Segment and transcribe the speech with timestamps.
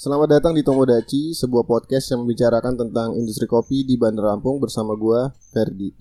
[0.00, 4.96] Selamat datang di Tomodachi, sebuah podcast yang membicarakan tentang industri kopi di Bandar Lampung bersama
[4.96, 5.92] gua Ferdi.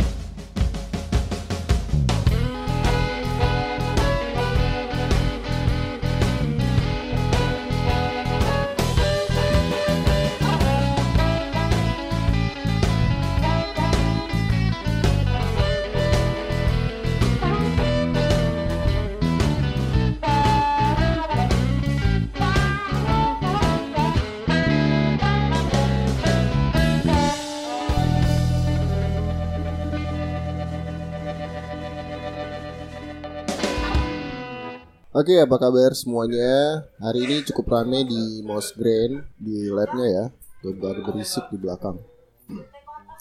[35.20, 36.80] Oke, apa kabar semuanya?
[36.96, 40.26] Hari ini cukup rame di Mouse Grain di labnya ya.
[40.64, 42.00] Gambar berisik di belakang.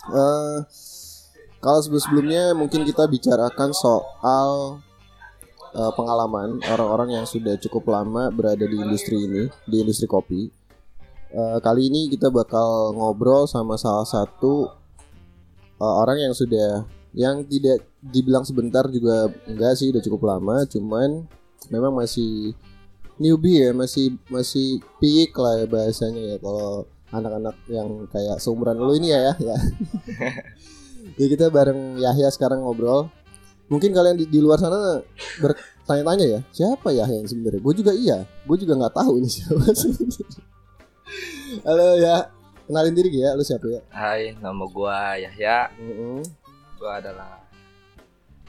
[0.07, 0.59] Eh,
[1.59, 4.79] kalau sebelum-sebelumnya mungkin kita bicarakan soal
[5.75, 10.47] eh, pengalaman orang-orang yang sudah cukup lama berada di industri ini, di industri kopi.
[11.35, 14.71] Eh, kali ini kita bakal ngobrol sama salah satu
[15.83, 21.27] eh, orang yang sudah yang tidak dibilang sebentar juga enggak sih udah cukup lama, cuman
[21.67, 22.55] memang masih
[23.19, 28.95] newbie ya masih masih peak lah ya bahasanya ya kalau anak-anak yang kayak seumuran lu
[28.95, 29.57] ini ya ya ya
[31.19, 33.11] jadi kita bareng Yahya sekarang ngobrol
[33.67, 35.03] mungkin kalian di, di luar sana
[35.43, 39.63] bertanya-tanya ya siapa Yahya yang sebenarnya gue juga iya gue juga nggak tahu ini siapa
[39.81, 40.27] sebenarnya
[41.65, 42.17] halo ya
[42.69, 45.73] kenalin diri ya lu siapa ya Hai, nama gua Yahya.
[45.81, 46.21] Mm-mm.
[46.77, 47.41] Gua adalah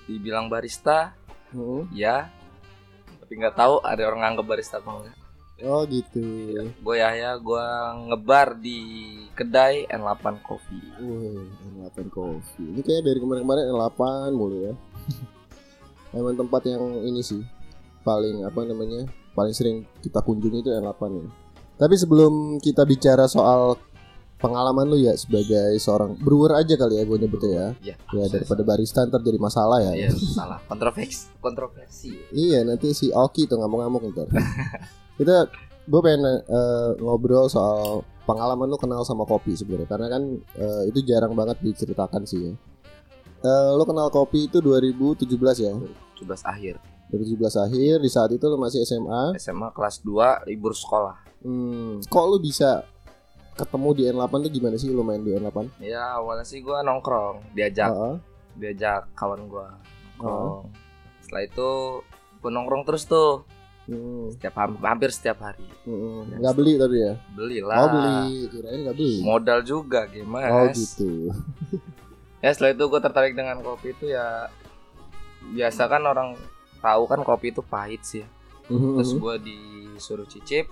[0.04, 1.16] dibilang barista,
[1.56, 1.88] Mm-mm.
[1.96, 2.28] ya.
[3.30, 5.18] Tapi nggak tahu ada orang nganggap barista apa enggak.
[5.70, 6.18] oh gitu
[6.82, 8.82] Gue Yahya, gua ngebar di
[9.38, 10.82] kedai N8 Coffee.
[10.98, 11.46] Wih,
[11.78, 12.74] N8 Coffee.
[12.74, 14.02] Ini kayak dari kemarin-kemarin N8
[14.34, 14.74] mulu ya.
[16.18, 17.46] Emang tempat yang ini sih
[18.02, 19.06] paling apa namanya?
[19.38, 21.30] Paling sering kita kunjungi itu N8 ya.
[21.78, 23.78] Tapi sebelum kita bicara soal
[24.40, 27.68] pengalaman lu ya sebagai seorang brewer aja kali ya gue nyebutnya ya.
[27.84, 27.96] Iya.
[28.16, 30.08] Ya daripada barista ntar jadi masalah ya.
[30.08, 30.60] Iya, salah.
[30.66, 31.28] Kontroversi.
[31.44, 32.12] Kontroversi.
[32.32, 34.28] Iya nanti si Oki tuh ngamuk-ngamuk ntar.
[35.20, 35.52] kita
[35.90, 40.24] gue pengen eh, ngobrol soal pengalaman lu kenal sama kopi sebenarnya karena kan
[40.56, 42.54] eh, itu jarang banget diceritakan sih ya.
[43.44, 45.28] Eh, lu kenal kopi itu 2017
[45.68, 46.76] ya 17 akhir.
[47.10, 51.28] 2017 akhir di saat itu lu masih SMA SMA kelas 2 libur sekolah.
[51.42, 52.84] hmm, kok lu bisa
[53.60, 57.52] ketemu di N8 tuh gimana sih lu main di N8 Ya awalnya sih gua nongkrong,
[57.52, 58.16] diajak Heeh.
[58.56, 59.76] diajak kawan gua
[60.16, 60.72] nongkrong.
[61.20, 61.70] Setelah itu
[62.38, 63.44] gua nongkrong terus tuh
[63.84, 65.66] Hmm, setiap ham- hampir setiap hari.
[65.82, 66.38] hmm.
[66.38, 67.74] nggak beli tapi ya Belilah.
[67.76, 71.34] oh beli kirain nggak beli modal juga gimana oh gitu
[72.46, 74.46] ya setelah itu gue tertarik dengan kopi itu ya
[75.50, 76.38] biasa kan orang
[76.78, 78.30] tahu kan kopi itu pahit sih ya.
[78.70, 80.70] terus gue disuruh cicip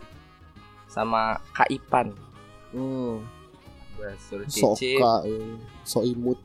[0.85, 2.13] sama Kak Ipan
[2.69, 3.23] Hmm,
[3.93, 5.39] gue suruh cicip soka ya.
[5.81, 6.39] so imut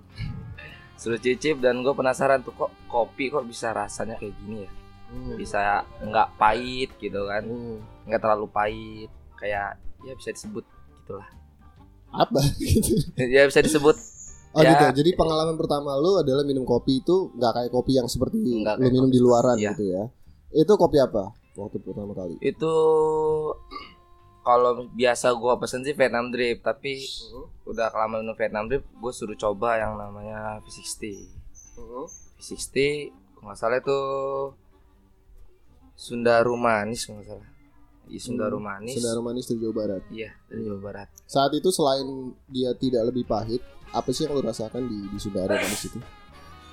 [0.94, 4.70] suruh cicip dan gue penasaran tuh kok kopi kok bisa rasanya kayak gini ya
[5.08, 5.36] Hmm.
[5.36, 5.60] bisa
[6.00, 7.84] nggak pahit gitu kan Hmm.
[8.02, 10.64] nggak terlalu pahit kayak ya bisa disebut
[10.96, 11.28] gitulah
[12.10, 12.96] apa gitu
[13.36, 13.96] ya bisa disebut
[14.50, 14.68] Oh Ya.
[14.70, 15.00] gitu.
[15.00, 18.84] Jadi pengalaman pertama lu adalah minum kopi itu nggak kayak kopi yang seperti Nggak lu
[18.86, 19.16] minum kopi.
[19.16, 19.72] di luaran Iya.
[19.72, 20.02] gitu ya.
[20.52, 22.36] Itu kopi apa waktu pertama kali?
[22.38, 22.72] itu
[24.42, 26.98] kalau biasa gua pesen sih Vietnam Drip tapi
[27.64, 31.14] udah kelamaan minum Vietnam Drip gue suruh coba yang namanya V60
[32.36, 32.76] V60
[33.32, 33.98] kalau nggak salah itu
[35.94, 37.48] Sundaru manis kalau nggak salah
[38.04, 40.02] Iya Sundaru Hmm, manis Saudara manis dari Jawa Barat.
[40.10, 42.06] iya dari Jawa Barat Saat itu selain
[42.46, 45.96] dia tidak lebih pahit, apa sih yang lu rasakan di di Saudara manis itu?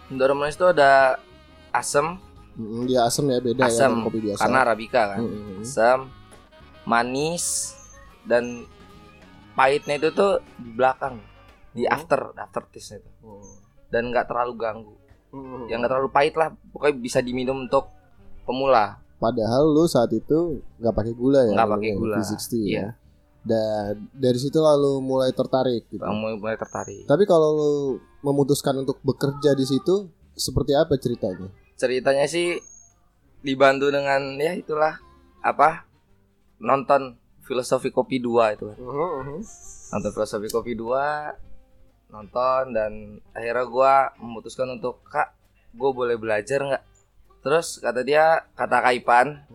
[0.05, 1.21] Sundaru manis itu ada
[1.69, 2.17] asam
[2.51, 4.41] Mm, dia asam ya beda ya asam dengan kopi biasa.
[4.41, 5.63] karena arabica kan Mm-mm.
[5.63, 5.99] asam
[6.89, 7.77] manis
[8.25, 8.65] dan
[9.53, 11.21] pahitnya itu tuh di belakang
[11.69, 11.93] di Hmm.
[11.93, 13.45] after after taste itu Oh.
[13.87, 14.93] dan nggak terlalu ganggu
[15.29, 15.69] Mm-mm.
[15.69, 17.93] yang nggak terlalu pahit lah pokoknya bisa diminum untuk
[18.43, 21.51] pemula Padahal lu saat itu nggak pakai gula ya?
[21.51, 22.79] Nggak pakai gula, V60 iya.
[22.79, 22.87] ya.
[23.43, 25.99] Dan dari situ lalu mulai tertarik gitu.
[25.99, 27.71] Mulai, mulai tertarik Tapi kalau lu
[28.23, 31.51] memutuskan untuk bekerja di situ, seperti apa ceritanya?
[31.75, 32.63] ceritanya sih
[33.39, 34.95] dibantu dengan ya itulah
[35.39, 35.83] apa
[36.59, 38.77] nonton filosofi kopi 2 itu kan.
[39.91, 40.85] nonton filosofi kopi 2
[42.09, 42.91] nonton dan
[43.31, 45.33] akhirnya gua memutuskan untuk kak
[45.69, 46.83] gue boleh belajar nggak
[47.39, 49.45] terus kata dia kata Kaipan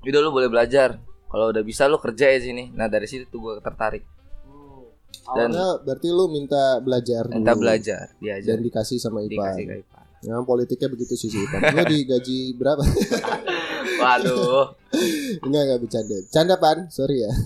[0.00, 0.96] udah lu boleh belajar
[1.26, 4.04] kalau udah bisa lu kerja ya sini nah dari situ tuh gue tertarik
[5.26, 7.64] Dan- Awalnya berarti lu minta belajar minta dulu.
[7.64, 9.30] belajar diajar dan dikasih sama Ipan.
[9.30, 11.60] dikasih Kaipan Memang politiknya begitu sih si Ipan.
[11.70, 12.80] Lu digaji berapa?
[14.04, 14.64] Waduh.
[15.40, 16.16] Enggak enggak bercanda.
[16.28, 17.30] Canda pan, sorry ya.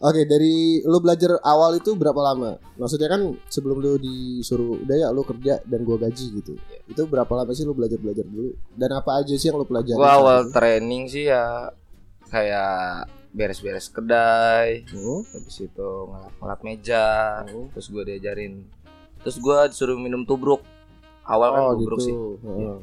[0.00, 2.56] Oke, dari lu belajar awal itu berapa lama?
[2.74, 6.56] Maksudnya kan sebelum lu disuruh udah ya lu kerja dan gua gaji gitu.
[6.86, 8.56] Itu berapa lama sih lu belajar-belajar dulu?
[8.72, 10.00] Dan apa aja sih yang lu pelajari?
[10.00, 10.56] Gua awal itu?
[10.56, 11.68] training sih ya
[12.26, 15.20] kayak beres-beres kedai, Hmm?
[15.28, 17.06] habis itu ngelap-ngelap meja,
[17.44, 17.68] Hmm.
[17.70, 18.64] terus gua diajarin.
[19.20, 20.64] Terus gua disuruh minum tubruk.
[21.22, 22.06] Awal kan Oh tubruk gitu.
[22.08, 22.14] sih.
[22.40, 22.76] Heeh.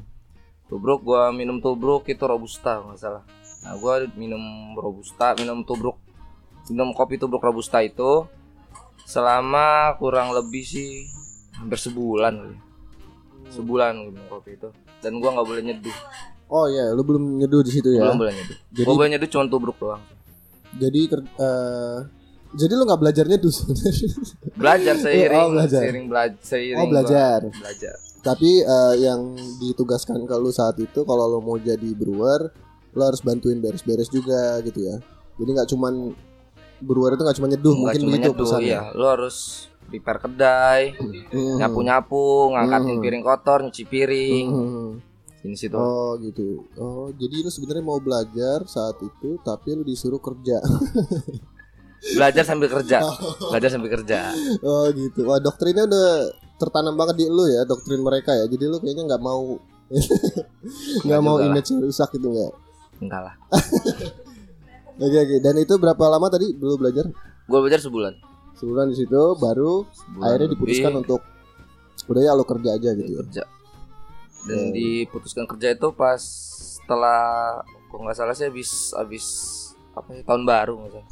[0.67, 3.23] Tubruk gua minum tubruk itu robusta nggak salah.
[3.63, 4.39] Nah, gua minum
[4.75, 5.95] robusta, minum tubruk.
[6.67, 8.27] Minum kopi tubruk robusta itu
[9.03, 11.07] selama kurang lebih sih
[11.55, 12.57] hampir sebulan kali.
[13.47, 14.67] Sebulan minum kopi itu.
[14.99, 15.97] Dan gua nggak boleh nyeduh.
[16.47, 18.03] Oh iya, lu belum nyeduh di situ ya.
[18.03, 18.57] Belum boleh nyeduh.
[18.71, 20.03] Jadi Gua boleh nyeduh cuma tubruk doang.
[20.75, 21.97] jadi eh,
[22.53, 24.09] jadi lu nggak belajar nyeduh sebenarnya.
[24.53, 25.79] Belajar seiring Oh, belajar.
[25.79, 27.39] seiring belajar seiring Oh, gua belajar.
[28.27, 32.51] Tapi eh, yang ditugaskan ke lu saat itu kalau lu mau jadi brewer,
[32.91, 34.99] lu harus bantuin beres-beres juga gitu ya.
[35.37, 36.11] Jadi nggak cuman
[36.77, 38.67] brewer itu nggak cuma nyeduh, mungkin cuma begitu nyeduh, pesannya.
[38.67, 38.81] iya.
[38.91, 39.35] Lu harus
[39.87, 40.81] prepare kedai,
[41.31, 41.55] Hmm.
[41.55, 43.01] nyapu-nyapu, ngangkatin Hmm.
[43.01, 44.45] piring kotor, nyuci piring.
[44.45, 44.89] Hmm.
[45.39, 45.73] Ini situ.
[45.73, 46.67] Oh gitu.
[46.75, 50.59] Oh jadi lu sebenarnya mau belajar saat itu, tapi lu disuruh kerja.
[52.13, 52.99] Belajar sambil kerja.
[53.49, 54.35] Belajar sambil kerja.
[54.61, 55.23] oh gitu.
[55.23, 56.09] Wah doktrinnya udah
[56.57, 58.45] tertanam banget di lu ya, doktrin mereka ya.
[58.45, 59.57] Jadi lu kayaknya nggak mau
[61.05, 62.53] nggak mau image rusak gitu nggak?
[62.99, 63.35] Enggak lah.
[64.97, 65.37] Oke oke.
[65.39, 67.05] Dan itu berapa lama tadi dulu belajar?
[67.45, 68.17] Gue belajar sebulan.
[68.57, 71.21] Sebulan di situ, baru Sebulan akhirnya lebih diputuskan untuk
[72.09, 73.19] udah ya lo kerja aja gitu ya.
[73.21, 73.43] kerja.
[74.49, 74.73] Dan Hmm.
[74.73, 76.17] diputuskan kerja itu pas
[76.81, 77.21] setelah
[77.61, 79.25] kok nggak salah sih habis habis
[79.93, 81.09] apa ya tahun baru nggak salah.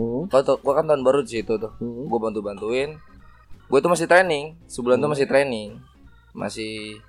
[0.00, 0.24] Hmm.
[0.64, 1.72] Gua kan tahun baru di situ tuh.
[1.76, 2.08] Hmm.
[2.08, 2.96] Gue bantu bantuin.
[3.66, 4.54] Gue tuh masih training.
[4.66, 5.14] Sebulan tuh Hmm.
[5.14, 5.68] masih training.
[6.32, 7.00] Masih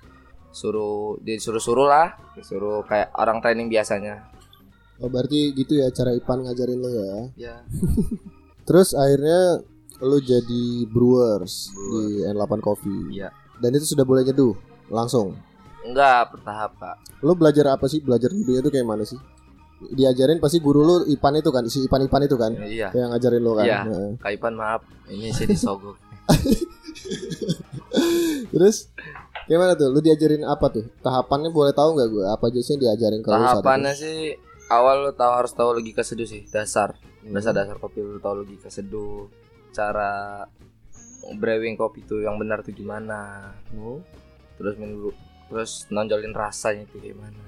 [0.50, 4.26] suruh disuruh suruh lah, disuruh kayak orang training biasanya.
[4.98, 7.10] Oh berarti gitu ya cara Ipan ngajarin lo ya.
[7.38, 7.54] Ya.
[8.66, 9.62] Terus akhirnya
[10.00, 13.14] lo jadi brewers di N8 Coffee.
[13.14, 13.30] Iya.
[13.58, 14.54] Dan itu sudah boleh nyeduh
[14.88, 15.38] langsung.
[15.80, 16.96] Enggak bertahap kak.
[17.22, 18.02] Lo belajar apa sih?
[18.02, 19.18] Belajar nyeduhnya itu kayak mana sih?
[19.78, 22.90] Diajarin pasti guru lo Ipan itu kan, si Ipan Ipan itu kan, Iya.
[22.90, 23.62] yang ngajarin lo kan.
[23.64, 23.78] Iya.
[23.86, 24.10] Heeh.
[24.18, 25.94] Kak Ipan maaf, ini sih disogok.
[28.52, 28.92] Terus
[29.48, 29.88] gimana tuh?
[29.88, 30.84] Lu diajarin apa tuh?
[31.00, 32.24] Tahapannya boleh tahu nggak gue?
[32.28, 33.48] Apa aja sih yang diajarin kalau lu itu?
[33.60, 34.18] Tahapannya sih
[34.68, 36.96] awal lo tahu harus tahu logika seduh sih, dasar.
[37.24, 37.32] Hmm.
[37.32, 39.28] Dasar dasar kopi lo tahu logika seduh,
[39.72, 40.44] cara
[41.36, 43.52] brewing kopi tuh yang benar tuh gimana.
[43.72, 44.04] Hmm.
[44.60, 45.12] Terus minum
[45.48, 47.40] terus nonjolin rasanya tuh gimana.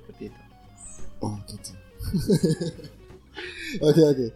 [0.00, 0.42] Seperti itu.
[1.20, 1.72] Oh gitu.
[3.84, 4.26] Oke oke.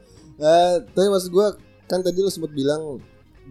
[0.41, 1.47] Eh, tapi maksud gue
[1.89, 3.01] kan tadi lu sempat bilang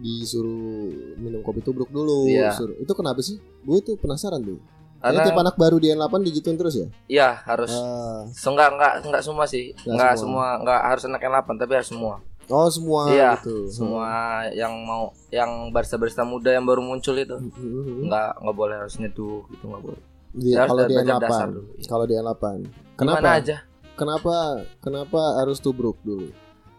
[0.00, 2.26] disuruh minum kopi tubruk dulu.
[2.26, 2.50] Iya.
[2.50, 3.36] Suruh- Itu kenapa sih?
[3.60, 4.58] Gue tuh penasaran tuh.
[4.98, 6.88] Karena tiap anak baru di N8 digituin terus ya?
[7.06, 9.72] iya harus Ah, So, enggak enggak enggak semua sih.
[9.78, 10.20] Enggak Enggak semua.
[10.20, 10.60] semua.
[10.60, 12.14] enggak harus anak yang 8 tapi harus semua.
[12.46, 13.56] oh semua Iya, gitu.
[13.70, 14.10] Semua
[14.50, 18.04] yang mau yang barista-barista muda yang baru muncul itu Hmm.
[18.04, 20.02] enggak enggak boleh harus nyeduh gitu enggak boleh.
[20.30, 21.24] Di, Harus kalau di belajar N8.
[21.24, 21.86] dasar dulu, iya.
[21.86, 22.44] Kalau di N8.
[22.52, 23.28] Gimana Kenapa?
[23.32, 23.56] aja?
[23.94, 24.34] Kenapa?
[24.78, 26.28] Kenapa harus tubruk dulu?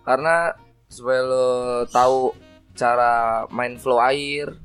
[0.02, 0.58] karena
[0.88, 1.48] supaya lo
[1.88, 2.34] tahu
[2.74, 3.12] cara
[3.48, 4.56] main flow air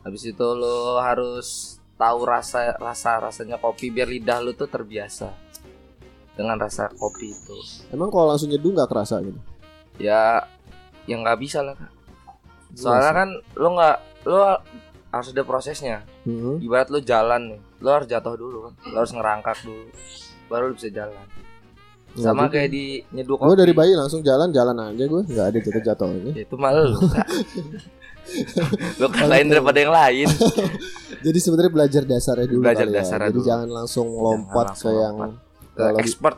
[0.00, 5.30] habis itu lo harus tahu rasa rasa rasanya kopi biar lidah lo tuh terbiasa
[6.34, 7.56] dengan rasa kopi itu
[7.88, 9.38] Emang kalau langsung nyeduh nggak kerasa gitu?
[9.96, 10.42] ya
[11.04, 11.92] yang nggak bisa lah Kak.
[12.74, 14.40] soalnya kan lo nggak lo
[15.08, 16.56] harus ada prosesnya Hmm.
[16.58, 19.86] ibarat lo jalan nih lo harus jatuh dulu kan lo harus ngerangkak dulu
[20.46, 21.20] baru lo bisa jalan
[22.14, 26.30] sama kayak di nyeduh Gue kopi dari bayi langsung jalan-jalan aja gue, nggak ada jatuh-jatuhnya.
[26.32, 26.94] Ya, itu malu
[29.12, 30.26] kan lain daripada yang lain
[31.26, 32.96] Jadi sebenarnya belajar dasarnya dulu Belajar kali ya.
[33.02, 33.46] dasarnya Jadi dulu.
[33.46, 35.16] jangan langsung lompat langsung ke yang
[35.74, 36.36] ke expert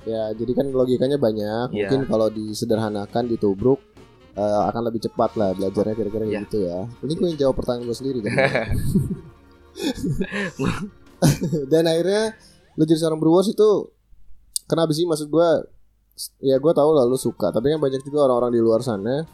[0.00, 1.66] ya jadi kan logikanya banyak.
[1.70, 1.74] Iya.
[1.84, 3.78] Mungkin kalau disederhanakan ditubruk
[4.32, 6.40] eh, akan lebih cepat lah belajarnya kira-kira Iya.
[6.40, 6.78] gitu ya.
[7.04, 8.32] Ini gue yang jawab pertanyaan gue sendiri kan.
[11.68, 12.32] Dan akhirnya
[12.74, 13.92] lu jadi seorang brewers itu
[14.70, 15.02] kenapa sih?
[15.04, 15.48] Maksud gue
[16.44, 19.24] ya gue tahu lah lu suka tapi kan banyak juga orang-orang di luar sana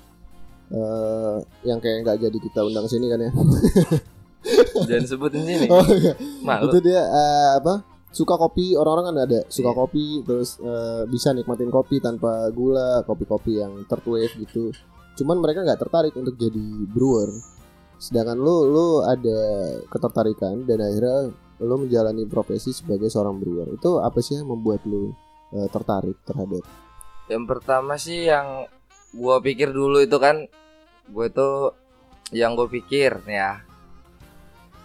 [0.71, 3.31] eh yang kayak nggak jadi kita undang sini kan ya.
[4.89, 5.67] Jangan sebutin sini.
[5.71, 6.15] Oh iya.
[6.43, 6.71] Malu.
[6.71, 7.83] Itu dia eh, apa?
[8.15, 9.79] Suka kopi orang-orang kan ada suka Iya.
[9.79, 14.71] kopi terus eh, bisa nikmatin kopi tanpa gula kopi-kopi yang wave gitu.
[15.19, 17.31] Cuman mereka nggak tertarik untuk jadi brewer.
[17.99, 19.39] Sedangkan lu lu ada
[19.91, 21.31] ketertarikan dan akhirnya
[21.63, 23.71] lu menjalani profesi sebagai seorang brewer.
[23.75, 25.15] Itu apa sih yang membuat lu
[25.57, 26.63] eh, tertarik terhadap
[27.27, 28.69] yang pertama sih yang
[29.11, 30.45] gua pikir dulu itu kan
[31.07, 31.73] gue tuh
[32.31, 33.65] yang gue pikir ya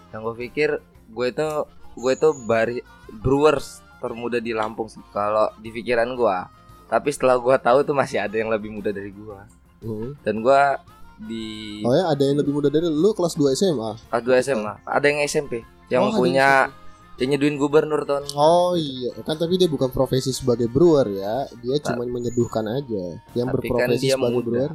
[0.10, 0.80] yang gue pikir
[1.12, 1.48] gue itu
[1.92, 2.80] gue itu bari
[3.12, 6.50] brewers termuda di Lampung sih kalau di pikiran gua.
[6.90, 9.46] Tapi setelah gua tahu tuh masih ada yang lebih muda dari gua.
[9.80, 10.18] Hmm.
[10.26, 10.82] Dan gua
[11.22, 13.92] di Oh ya ada yang lebih muda dari lu kelas 2 SMA.
[14.10, 15.62] kelas 2 SMA, ada yang SMP
[15.94, 16.74] yang Oh, punya
[17.20, 18.32] yang nyeduin gubernur tahun.
[18.34, 21.46] Oh iya, kan tapi dia bukan profesi sebagai brewer ya.
[21.60, 23.20] Dia cuma menyeduhkan aja.
[23.36, 24.48] Yang Tapi kan berprofesi dia sebagai muda.
[24.48, 24.72] brewer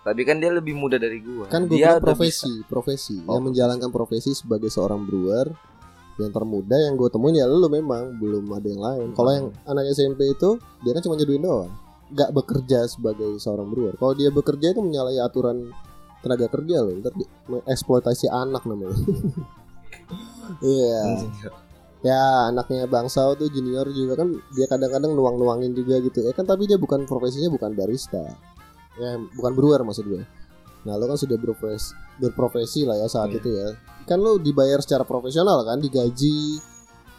[0.00, 1.44] Tapi kan dia lebih muda dari gua.
[1.52, 3.20] kan gue dia profesi, profesi.
[3.28, 5.52] Oh, yang menjalankan profesi sebagai seorang brewer
[6.20, 9.08] yang termuda yang gue temuin ya lu memang belum ada yang lain.
[9.16, 11.72] Kalau yang anak SMP itu dia kan cuma nyeduin doang,
[12.12, 13.96] nggak bekerja sebagai seorang brewer.
[13.96, 15.72] Kalau dia bekerja itu menyalahi aturan
[16.20, 17.12] tenaga kerja loh, ntar
[17.68, 18.96] eksploitasi anak namanya.
[20.60, 21.00] Iya.
[22.00, 26.64] Ya anaknya Bangsal tuh junior juga kan dia kadang-kadang nuang-nuangin juga gitu ya kan tapi
[26.64, 28.24] dia bukan profesinya bukan barista
[28.96, 30.24] ya bukan brewer maksud gue
[30.80, 33.36] nah lo kan sudah berprofesi, berprofesi lah ya saat Iya.
[33.36, 33.68] itu ya
[34.08, 36.56] kan lo dibayar secara profesional kan digaji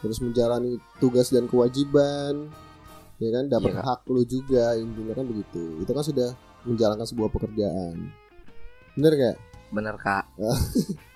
[0.02, 2.50] terus menjalani tugas dan kewajiban
[3.22, 3.86] ya kan dapat Iya.
[3.86, 6.34] hak lo juga intinya kan begitu itu kan sudah
[6.66, 8.10] menjalankan sebuah pekerjaan
[8.98, 9.38] bener gak?
[9.72, 10.26] Bener kak.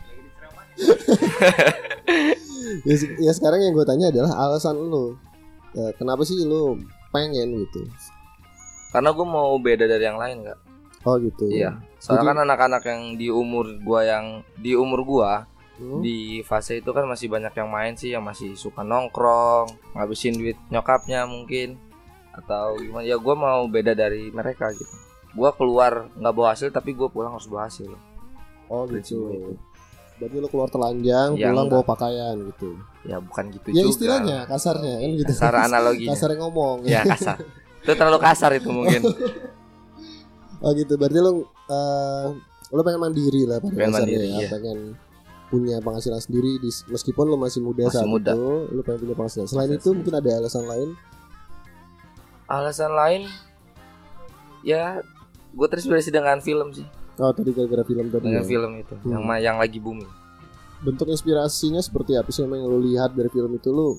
[2.87, 5.15] ya, ya sekarang yang gue tanya adalah alasan lo
[5.75, 6.79] Eh, kenapa sih lo
[7.11, 7.83] pengen gitu
[8.95, 10.55] Karena gua mau beda dari yang lain kak.
[11.03, 11.83] oh gitu Iya.
[11.99, 15.31] Soalnya kan anak-anak yang di umur gua yang di umur gua
[15.75, 15.99] Hmm?
[15.99, 20.55] di fase itu kan masih banyak yang main sih yang masih suka nongkrong ngabisin duit
[20.71, 21.75] nyokapnya mungkin
[22.31, 24.87] atau gimana ya gua mau beda dari mereka gitu
[25.35, 27.91] gua keluar nggak bawa hasil tapi gua pulang harus bawa hasil
[28.71, 29.51] oh gitu itu.
[30.15, 31.75] Berarti lo keluar telanjang Ya, pulang enggak.
[31.75, 32.69] bawa pakaian gitu.
[33.03, 33.91] Ya bukan gitu ya juga.
[33.91, 35.31] istilahnya kasarnya kan gitu.
[35.31, 36.11] Kasar analoginya.
[36.11, 36.77] Kasarnya ngomong.
[36.83, 37.37] Ya kasar.
[37.81, 39.01] Itu terlalu kasar itu mungkin.
[40.59, 40.95] Oh gitu.
[40.95, 41.31] Berarti lo
[41.67, 42.25] eh,
[42.71, 44.39] lo pengen mandiri lah pada Pengen mandiri, ya.
[44.39, 44.47] iya.
[44.49, 44.97] pengen
[45.45, 48.33] punya penghasilan sendiri di, meskipun lo masih muda Masih saat muda.
[48.33, 49.45] itu lo pengen punya penghasilan.
[49.45, 50.89] Selain itu mungkin ada alasan lain?
[52.45, 53.21] Alasan lain
[54.61, 55.01] ya
[55.51, 58.47] gue terinspirasi dengan film sih oh tadi gara-gara film tadi dengan ya.
[58.47, 59.11] film itu Hmm.
[59.11, 60.09] yang yang lagi booming
[60.77, 63.95] bentuk inspirasinya seperti apa sih yang lo lihat dari film itu lo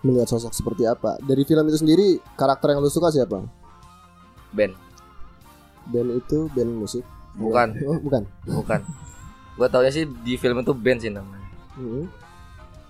[0.00, 3.44] melihat sosok seperti apa dari film itu sendiri karakter yang lo suka siapa
[4.50, 4.74] band
[5.86, 7.72] band itu band musik Bukan.
[7.86, 8.80] oh, bukan bukan
[9.52, 11.38] gue taunya sih di film itu band sih namanya
[11.70, 12.04] Hmm.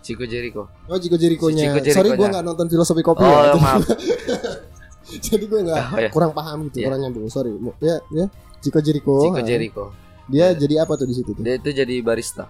[0.00, 1.76] Chico Jericho Oh Chico Jericho-nya.
[1.76, 3.54] Si Chico Sorry gue nggak nonton filosofi kopi oh ya.
[3.54, 3.84] maaf
[5.20, 6.08] Jadi gue nggak Oh, ya.
[6.08, 6.86] kurang paham gitu, Iya.
[6.86, 7.26] kurang nyambung.
[7.26, 7.50] Sorry.
[7.80, 8.26] Ya, ya.
[8.60, 9.14] Chico Jericho.
[9.26, 9.40] Ah.
[9.40, 9.84] Jericho
[10.26, 11.40] Dia jadi apa tuh di situ tuh?
[11.40, 12.46] dia itu jadi barista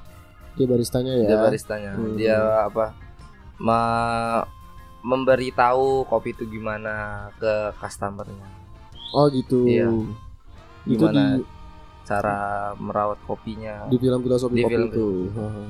[0.53, 1.27] Dia baristanya ya.
[1.27, 2.15] dia baristanya Hmm.
[2.15, 2.93] dia apa
[3.57, 4.45] ma-
[5.01, 6.93] memberitahu kopi itu gimana
[7.35, 8.47] ke customernya
[9.11, 9.65] Oh gitu.
[9.65, 9.91] Iya.
[10.85, 11.43] Itu di gimana
[12.05, 12.39] cara
[12.75, 15.09] merawat kopinya di film filosofi Di kopi film itu.
[15.33, 15.63] Haha.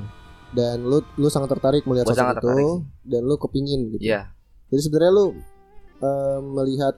[0.50, 2.68] Dan lu lu sangat tertarik melihat sangat itu tertarik
[3.02, 4.02] dan lu kepingin gitu.
[4.02, 4.28] Iya
[4.66, 5.26] Jadi sebenarnya lu
[6.00, 6.94] eh, melihat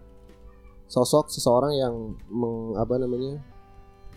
[0.85, 1.95] sosok seseorang yang
[2.27, 3.39] meng, apa namanya?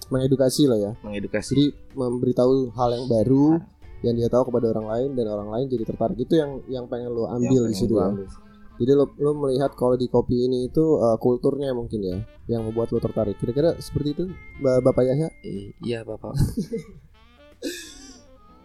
[0.06, 0.92] mengedukasi lah ya.
[1.02, 3.58] mengedukasi Jadi memberitahu hal yang baru
[4.00, 6.14] yang dia tahu kepada orang lain dan orang lain jadi tertarik.
[6.16, 8.06] Itu yang yang pengen lo Yang ambil di situ ya.
[8.08, 8.28] ambil.
[8.76, 12.18] Jadi lo lo melihat kalau di kopi ini itu uh, kulturnya mungkin ya
[12.48, 13.34] yang membuat lo tertarik.
[13.36, 14.24] Kira-kira seperti itu
[14.60, 15.26] Ba- Bapak Yahya?
[15.42, 16.38] I- iya bapak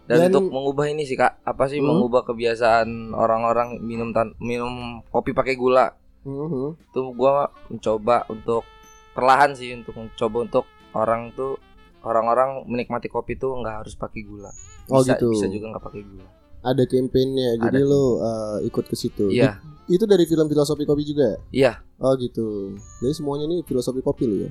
[0.05, 1.89] dan, Dan- untuk mengubah ini sih kak apa sih Hmm?
[1.89, 6.77] mengubah kebiasaan orang-orang minum tan minum kopi pakai gula Mhm.
[6.91, 7.33] tuh gua
[7.67, 8.63] mencoba untuk
[9.11, 11.57] perlahan sih untuk mencoba untuk orang tuh
[12.01, 14.53] orang-orang menikmati kopi tuh nggak harus pakai gula
[14.87, 15.31] Oh, bisa gitu.
[15.31, 16.29] bisa juga nggak pakai gula
[16.61, 17.57] Ada kampanyenya.
[17.59, 17.89] Jadi Ada.
[17.89, 19.33] lo uh, ikut ke situ.
[19.33, 19.57] iya
[19.89, 21.41] It- itu dari film filosofi kopi juga.
[21.51, 22.77] iya Oh gitu.
[23.01, 24.51] Jadi semuanya ini filosofi kopi lo ya.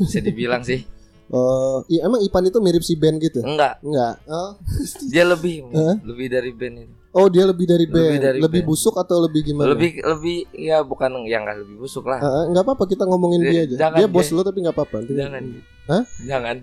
[0.00, 0.82] bisa dibilang sih
[1.26, 3.40] Oh, iya emang Ipan itu mirip si Ben gitu?
[3.40, 4.20] enggak Enggak.
[4.26, 4.58] Oh,
[5.06, 5.96] dia lebih Hah?
[6.02, 8.20] lebih dari band ini oh dia lebih dari Lebih Ben.
[8.20, 9.70] dari lebih busuk atau lebih gimana?
[9.70, 13.48] lebih lebih ya bukan yang nggak lebih busuk lah Ah, nggak apa-apa kita ngomongin Eh,
[13.48, 13.76] dia aja.
[13.80, 14.96] jangan, dia bos dia- lo tapi nggak apa-apa.
[15.06, 15.42] Jangan
[15.84, 16.02] Hah?
[16.20, 16.56] jangan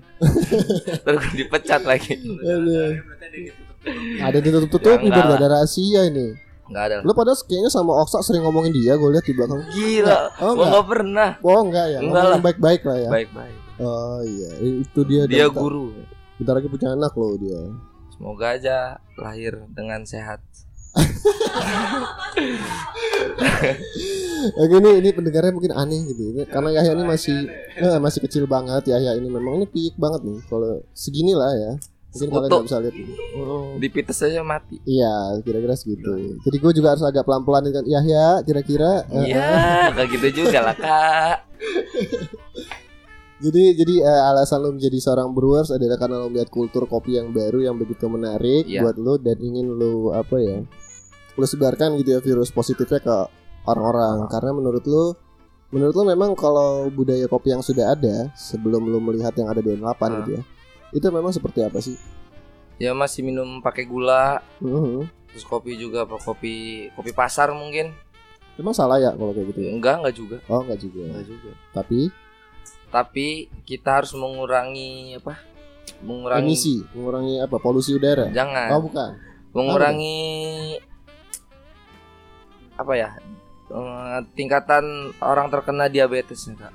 [1.06, 2.92] terus dipecat lagi Aduh.
[4.22, 6.28] Ada ditutup-tutupi Ya, enggak berarti ada rahasia ini.
[6.68, 9.60] nggak ada Lo pada kayaknya sama Oksa sering ngomongin dia, gue lihat di belakang.
[9.72, 10.68] gila Oh, enggak.
[10.68, 12.40] nggak pernah Oh enggak ya, Enggak lah.
[12.40, 13.10] baik-baik lah ya.
[13.10, 15.26] baik baik Oh iya, itu dia.
[15.26, 15.90] dia guru
[16.36, 17.62] Bentar lagi punya anak loh dia.
[18.22, 18.78] Semoga aja
[19.18, 20.46] lahir dengan sehat
[24.54, 27.38] Oke ini ini pendengarnya mungkin aneh gitu, Ini- karena Yahya ini masih
[27.74, 28.86] eh, masih kecil banget.
[28.86, 30.38] Yahya ini memang ini piyik banget nih.
[30.46, 31.72] Kalau segini lah ya,
[32.12, 32.52] mungkin kalian Sekutu.
[32.52, 32.96] nggak bisa lihat.
[33.38, 33.78] Oh.
[33.78, 36.12] dipites aja mati Iya, kira-kira segitu.
[36.42, 37.86] Jadi gue juga harus agak pelan-pelan kan.
[37.86, 39.06] Yahya, kira-kira.
[39.08, 39.50] eh, Iya,
[39.96, 41.36] kayak gitu juga lah kak.
[43.42, 47.34] Jadi jadi eh, alasan lo menjadi seorang brewers adalah karena lo melihat kultur kopi yang
[47.34, 48.86] baru yang begitu menarik Iya.
[48.86, 50.62] buat lo dan ingin lo apa ya
[51.32, 53.18] lu sebarkan gitu ya virus positifnya ke
[53.64, 55.16] orang-orang karena menurut lu
[55.70, 59.72] menurut lu memang kalau budaya kopi yang sudah ada sebelum lu melihat yang ada di
[59.72, 60.16] N8 Hmm.
[60.20, 60.42] gitu ya
[60.92, 61.96] itu memang seperti apa sih?
[62.76, 65.08] Ya masih minum pakai gula, Mhm.
[65.30, 67.96] terus kopi juga apa kopi kopi pasar mungkin.
[68.54, 69.70] Emang salah ya kalau kayak gitu ya?
[69.72, 70.38] Enggak, enggak juga.
[70.46, 71.08] Oh enggak juga.
[71.08, 71.52] Enggak juga.
[71.72, 72.12] Tapi
[72.92, 75.40] Tapi kita harus mengurangi apa?
[76.04, 77.56] Mengurangi emisi, mengurangi apa?
[77.58, 78.28] Polusi udara.
[78.30, 78.68] Jangan.
[78.76, 79.12] Oh bukan.
[79.52, 80.20] mengurangi
[82.76, 83.10] apa ya?
[83.72, 86.72] eh, tingkatan orang terkena diabetes Kak.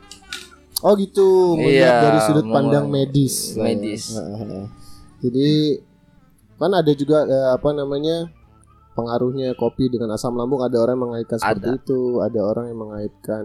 [0.84, 3.56] Oh gitu, melihat Iya, dari sudut pandang medis.
[3.56, 4.12] medis.
[4.12, 4.64] Heeh.
[5.24, 5.80] Jadi
[6.56, 7.24] kan ada juga
[7.56, 8.28] apa namanya
[8.92, 10.60] pengaruhnya kopi dengan asam lambung.
[10.60, 11.80] Ada orang yang mengaitkan seperti Ada.
[11.80, 13.44] itu, ada orang yang mengaitkan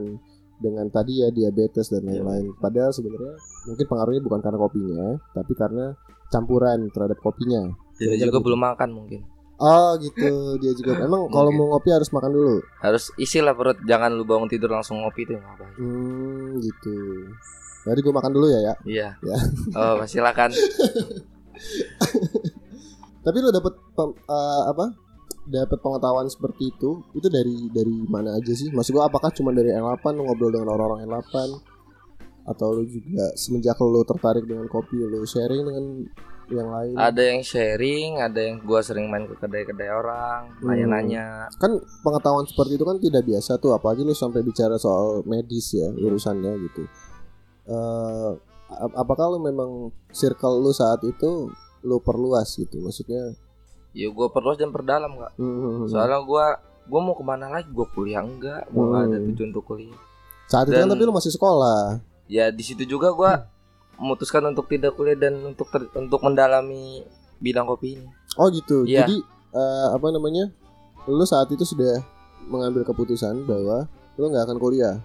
[0.61, 2.21] dengan tadi ya diabetes dan Iya.
[2.21, 2.53] lain-lain.
[2.61, 3.33] Padahal sebenarnya
[3.65, 5.85] mungkin pengaruhnya bukan karena kopinya, tapi karena
[6.29, 7.73] campuran terhadap kopinya.
[7.97, 8.45] Dia juga gitu.
[8.45, 9.21] belum makan mungkin.
[9.61, 10.97] Oh gitu, dia juga.
[11.05, 12.55] Emang kalau mau ngopi harus makan dulu.
[12.81, 15.75] Harus isi lah perut, jangan lu bangun tidur langsung ngopi itu nggak baik.
[15.77, 16.97] Hmm, gitu.
[17.81, 18.73] Jadi gue makan dulu ya ya.
[18.85, 19.07] Iya.
[19.21, 19.37] Ya.
[19.77, 20.49] Oh, silakan.
[23.21, 24.85] Tapi lo dapet eh, apa?
[25.41, 28.69] Dapat pengetahuan seperti itu itu dari dari mana aja sih?
[28.69, 31.33] Maksud gua apakah cuma dari N8 lo ngobrol dengan orang-orang N8
[32.41, 35.85] atau lo juga semenjak lo tertarik dengan kopi lo sharing dengan
[36.51, 36.93] yang lain?
[36.93, 40.67] Ada yang sharing, ada yang gua sering main ke kedai-kedai orang, Hmm.
[40.67, 41.49] nanya-nanya.
[41.57, 45.89] Kan pengetahuan seperti itu kan tidak biasa tuh apalagi lo sampai bicara soal medis ya
[45.89, 46.83] urusannya gitu.
[47.65, 48.31] Eh
[48.69, 49.69] ap- apakah lo memang
[50.11, 51.49] circle lo saat itu
[51.81, 52.77] lo perluas gitu?
[52.77, 53.33] Maksudnya
[53.91, 55.31] Ya gua perluas dan perdalam, Kak.
[55.35, 56.55] hmm, Soalnya gua
[56.85, 57.67] gua mau ke mana lagi?
[57.69, 58.67] Gua kuliah enggak?
[58.69, 59.27] Gua nggak ada Hmm.
[59.29, 59.99] tujuan untuk kuliah.
[60.45, 62.03] saat itu kan Dan- tapi lo masih sekolah.
[62.25, 63.47] Ya di situ juga gua
[63.95, 67.07] memutuskan untuk tidak kuliah dan untuk ter- untuk mendalami
[67.37, 68.07] bidang kopi ini.
[68.35, 68.83] Oh gitu.
[68.83, 69.03] Iya.
[69.03, 70.51] Jadi eh, apa namanya?
[71.05, 72.03] Lu saat itu sudah
[72.45, 74.99] mengambil keputusan bahwa lu nggak akan kuliah.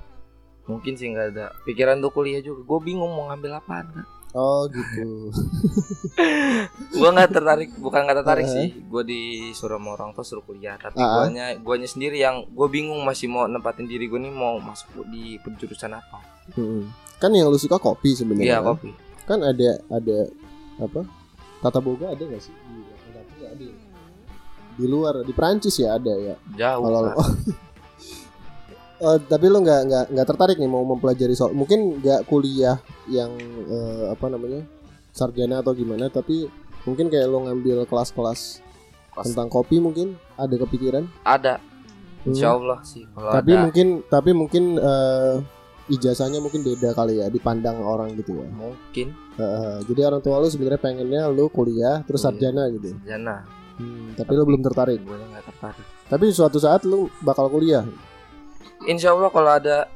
[0.64, 2.62] Mungkin sih nggak ada pikiran untuk kuliah juga.
[2.64, 3.86] Gue bingung mau ngambil apaan.
[3.92, 4.06] Kak.
[4.36, 5.32] Oh gitu.
[6.92, 8.56] Gue nggak tertarik, bukan nggak tertarik Uh-huh.
[8.60, 8.68] sih.
[8.84, 11.24] Gue disuruh sama orang tua suruh kuliah, tapi Uh-huh.
[11.24, 15.40] guanya guanya sendiri yang gue bingung masih mau nempatin diri gue nih mau masuk di
[15.40, 16.20] penjurusan apa.
[16.52, 16.92] Hmm.
[17.16, 18.44] Kan yang lu suka kopi sebenarnya.
[18.44, 18.76] Iya kan?
[18.76, 18.90] kopi.
[19.24, 20.18] Kan ada ada
[20.78, 21.00] apa?
[21.58, 22.52] Tata boga ada nggak sih?
[22.52, 22.80] Di
[23.42, 23.64] ada.
[23.64, 23.74] ya?
[24.76, 26.36] Di luar di Prancis ya ada ya.
[26.54, 26.84] Jauh.
[26.84, 27.00] Kalau.
[28.98, 33.28] Eh, tapi lu nggak nggak nggak tertarik nih mau mempelajari soal mungkin nggak kuliah yang
[33.62, 34.64] eh, apa namanya
[35.10, 36.48] sarjana atau gimana tapi
[36.82, 38.64] mungkin kayak lo ngambil kelas-kelas
[39.10, 39.24] Kelas.
[39.26, 41.60] tentang kopi mungkin ada kepikiran Ada.
[41.60, 42.32] Hmm.
[42.32, 43.62] Insya Allah sih kalau tapi ada.
[43.62, 45.34] mungkin tapi mungkin eh,
[45.88, 49.12] ijazahnya mungkin beda kali ya dipandang orang gitu ya Mungkin.
[49.36, 52.26] Eh, jadi orang tua lu sebenarnya pengennya lu kuliah terus Iya.
[52.26, 53.44] sarjana gitu Jana.
[53.76, 55.84] Hmm, tapi lu belum tertarik Gue nggak tertarik.
[56.08, 57.84] tapi suatu saat lu bakal kuliah
[58.86, 59.90] Insya Allah kalau ada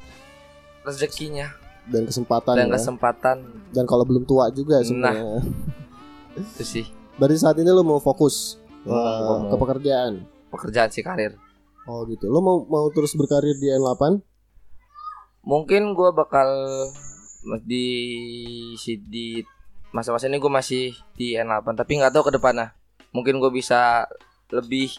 [0.83, 1.50] rezekinya
[1.87, 2.74] dan kesempatan dan ya.
[2.74, 3.37] kesempatan
[3.70, 4.85] dan kalau belum tua juga Nah.
[4.85, 5.38] sebenarnya
[6.37, 9.37] itu sih Berarti saat ini lu mau fokus gua mau.
[9.46, 10.24] ke pekerjaan.
[10.48, 11.37] pekerjaan si karir.
[11.83, 12.26] Oh gitu.
[12.26, 14.24] Lu mau mau terus berkarir di N8?
[15.42, 16.48] Mungkin gue bakal
[17.62, 17.87] di
[18.74, 19.44] si di
[19.90, 22.72] masa-masa ini gue masih di N8 tapi nggak tahu ke depannya.
[23.11, 24.09] Mungkin gue bisa
[24.48, 24.96] lebih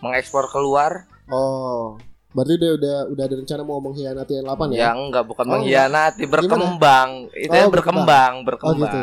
[0.00, 1.08] mengekspor keluar.
[1.26, 1.96] Oh.
[2.32, 4.78] Berarti udah udah udah ada rencana mau mengkhianati N8 ya?
[4.78, 6.32] Ya enggak bukan Oh, mengkhianati, Gimana?
[6.34, 7.10] berkembang.
[7.30, 8.80] Itu Oh, yang berkembang, berkembang.
[8.80, 8.98] gitu.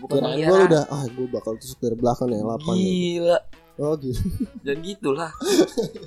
[0.00, 2.56] Bukan Kirain gue udah ah gue bakal tusuk dari belakang ya N8.
[2.58, 2.72] ya.
[2.72, 3.38] Gila.
[3.78, 4.22] Oh gitu.
[4.60, 5.30] Dan gitulah.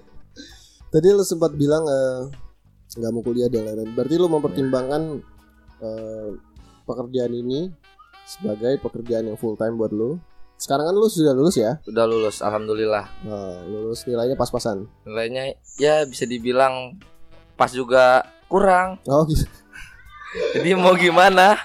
[0.92, 2.22] Tadi lu sempat bilang eh,
[2.94, 3.94] nggak mau kuliah dan lain-lain.
[3.94, 5.02] Berarti lu mempertimbangkan
[5.80, 6.30] eh,
[6.84, 7.70] pekerjaan ini
[8.24, 10.18] sebagai pekerjaan yang full time buat lu.
[10.56, 11.78] Sekarang kan lu sudah lulus ya?
[11.84, 13.06] Udah lulus alhamdulillah.
[13.22, 14.88] Nah, lulus nilainya pas-pasan.
[15.04, 16.96] Nilainya ya bisa dibilang
[17.54, 18.96] pas juga kurang.
[19.04, 19.44] Oh gitu.
[20.56, 21.60] Jadi mau gimana?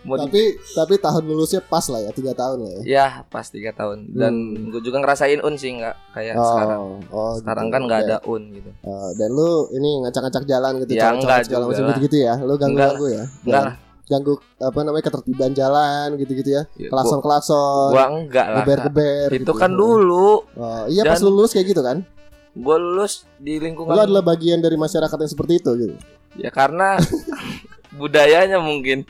[0.00, 2.80] Mau di- tapi tapi tahun lulusnya pas lah ya tiga tahun lah ya.
[2.82, 4.72] Ya pas tiga tahun dan Hmm.
[4.72, 6.80] gue juga ngerasain un sih nggak kayak sekarang.
[7.06, 7.74] oh, Sekarang gitu.
[7.76, 8.70] kan nggak ada un gitu.
[8.72, 11.88] eh, dan lu ini ngacak-ngacak jalan gitu, Ya, segala juga macam lah.
[11.92, 12.34] gitu-gitu ya.
[12.40, 13.24] Lu ganggu-ganggu ya.
[13.44, 13.64] Enggak.
[14.10, 16.62] Ganggu apa namanya ketertiban jalan gitu-gitu ya.
[16.74, 18.56] Ya, Klakson-klakson, Gua enggak lah.
[18.66, 19.28] Geber-geber.
[19.30, 19.52] Itu gitu.
[19.54, 20.42] kan dulu.
[20.50, 22.02] Oh, iya pas Dan- lu lulus kayak gitu kan?
[22.50, 23.94] Gue lulus di lingkungan.
[23.94, 25.94] Lu adalah bagian dari masyarakat yang seperti itu gitu.
[26.34, 26.98] Ya karena
[28.00, 29.06] budayanya mungkin.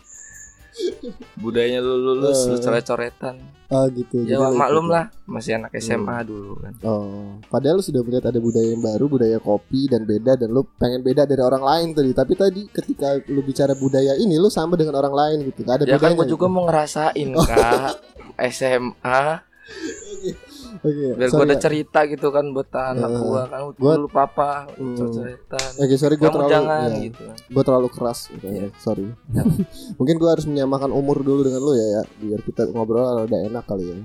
[1.34, 2.60] Budayanya lu lulus, lu Eh.
[2.60, 3.40] coret-coretan.
[3.70, 4.26] Oh gitu.
[4.26, 4.94] Ya Jadi lu maklum ikutin.
[4.98, 6.74] lah, masih anak SMA dulu kan.
[6.82, 10.66] Oh, padahal lu sudah melihat ada budaya yang baru, budaya kopi dan beda dan lu
[10.74, 12.10] pengen beda dari orang lain tadi.
[12.10, 15.62] Tapi tadi ketika lu bicara budaya ini lu sama dengan orang lain gitu.
[15.62, 17.94] Gak ada Ya kan gue juga mau ngerasain kak
[18.50, 19.22] SMA.
[20.80, 21.60] Oke, biar gue ada ya.
[21.60, 24.96] cerita gitu kan buat anak Eh, gue kan gua- dulu papa Hmm.
[25.06, 28.52] cerita Oke, sorry gue terlalu jangan ya, gitu gue terlalu keras gitu ya.
[28.56, 28.68] Iya.
[28.76, 29.06] Sorry.
[30.00, 33.64] Mungkin gue harus menyamakan umur dulu dengan lu ya ya, biar kita ngobrol udah enak
[33.64, 33.96] kali ya.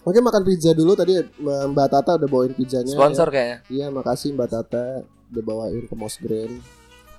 [0.00, 2.90] Oke, makan pizza dulu tadi Mbak Tata udah bawain pizzanya.
[2.90, 3.70] sponsor kayaknya Ya.
[3.70, 4.84] Iya, makasih Mbak Tata
[5.30, 6.52] udah bawain ke Mosgrain.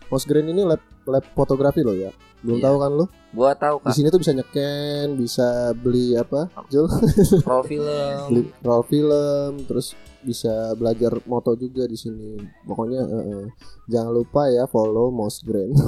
[0.08, 2.12] Mosgrain ini lab lab fotografi loh ya.
[2.42, 2.66] Belum Iya.
[2.68, 3.06] tahu kan lu?
[3.32, 6.52] gue tahu Di kak sini tuh bisa nyeken, bisa beli apa?
[6.68, 6.84] Jul?
[7.48, 12.36] roll film beli roll film, terus bisa belajar moto juga di sini.
[12.68, 13.46] Pokoknya eh, eh.
[13.88, 15.72] jangan lupa ya follow Mosgrain.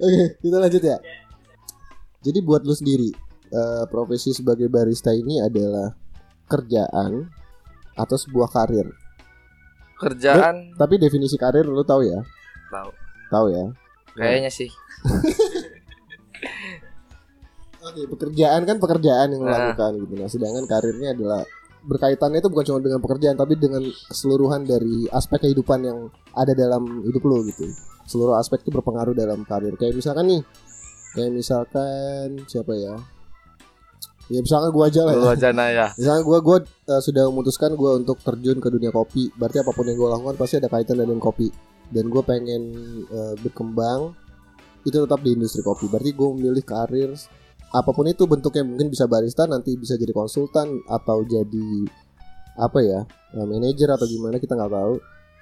[0.00, 0.96] Oke, kita lanjut ya.
[2.24, 3.12] Jadi buat lu sendiri,
[3.52, 5.92] eh, profesi sebagai barista ini adalah
[6.48, 7.28] kerjaan
[7.94, 9.03] atau sebuah karir.
[9.96, 12.20] Kerjaan Tapi definisi karir lu tahu ya?
[12.68, 12.90] tahu
[13.28, 13.64] Tahu ya?
[14.14, 14.70] kayaknya sih
[17.84, 19.52] Oke, pekerjaan kan pekerjaan yang Nah.
[19.70, 20.14] lakukan gitu.
[20.16, 21.44] Nah, sedangkan karirnya adalah
[21.84, 25.98] berkaitannya itu bukan cuma dengan pekerjaan tapi dengan keseluruhan dari aspek kehidupan yang
[26.32, 27.68] ada dalam hidup lo gitu.
[28.04, 29.76] Seluruh aspek itu berpengaruh dalam karir.
[29.76, 30.40] Kayak misalkan nih,
[31.12, 32.96] kayak misalkan siapa ya?
[34.32, 35.30] Ya misalkan gua aja lah ya.
[35.36, 39.28] aja ya Misalnya gua gua eh, sudah memutuskan gua untuk terjun ke dunia kopi.
[39.36, 41.52] Berarti apa pun yang gua lakukan pasti ada kaitan dengan kopi.
[41.92, 42.62] Dan gua pengen
[43.04, 44.16] eh, berkembang
[44.88, 45.92] itu tetap di industri kopi.
[45.92, 47.12] Berarti gua memilih karir
[47.74, 51.68] apa pun itu bentuknya mungkin bisa barista nanti bisa jadi konsultan atau jadi
[52.54, 53.02] apa ya
[53.34, 54.94] eh, manajer atau gimana kita nggak tahu.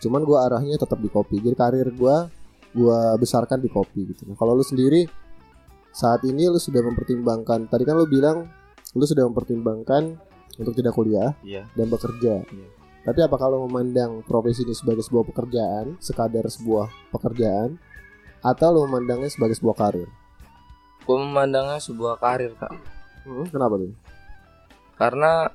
[0.02, 1.38] Cuman gua arahnya tetap di kopi.
[1.38, 2.26] Jadi karir gua
[2.74, 4.26] gua besarkan di kopi gitu.
[4.26, 5.06] Nah, kalau lu sendiri
[5.94, 8.48] saat ini lu sudah mempertimbangkan tadi kan lu bilang
[8.92, 10.16] lu sudah mempertimbangkan
[10.56, 12.44] untuk tidak kuliah iya dan bekerja.
[12.44, 12.68] Iya.
[13.02, 17.74] Tapi apa kalau memandang profesi ini sebagai sebuah pekerjaan, sekadar sebuah pekerjaan,
[18.38, 20.08] atau lo memandangnya sebagai sebuah karir?
[21.02, 22.70] gue memandangnya sebuah karir kak
[23.26, 23.90] Hmm, kenapa tuh?
[24.94, 25.50] karena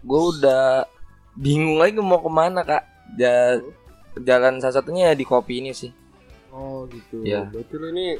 [0.00, 0.88] gue udah
[1.34, 2.80] bingung lagi mau ke mana kak
[3.16, 3.60] ja
[4.16, 5.92] jalan salah satunya ya di kopi ini sih
[6.48, 7.26] Oh gitu.
[7.26, 7.50] Iya.
[7.50, 8.14] Berarti lo ini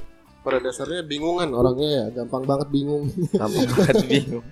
[0.44, 3.08] pada dasarnya bingungan orangnya ya, gampang banget bingung.
[3.32, 4.44] gampang banget bingung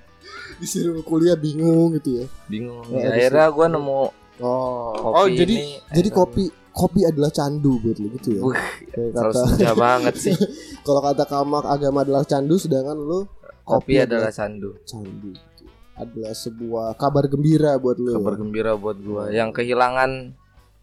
[0.56, 2.26] Disuruh kuliah bingung gitu ya.
[2.46, 4.02] bingung Ya, Ya, akhirnya gue nemu
[4.40, 8.42] Oh, kopi oh jadi ini, jadi akhirnya- kopi kopi adalah candu buat lo gitu ya.
[8.42, 8.64] Wih,
[9.12, 10.34] kata banget sih
[10.80, 13.28] kalau kata kamak agama adalah candu sedangkan lo
[13.62, 15.64] kopi adalah sandu candu gitu.
[15.92, 18.16] Adalah sebuah kabar gembira buat lo.
[18.16, 20.32] kabar gembira buat gue yang kehilangan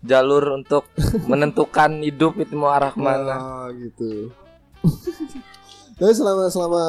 [0.01, 0.85] jalur untuk
[1.27, 4.29] menentukan hidup itu mau arah ke mana Ah, gitu.
[5.95, 6.83] Tapi selama selama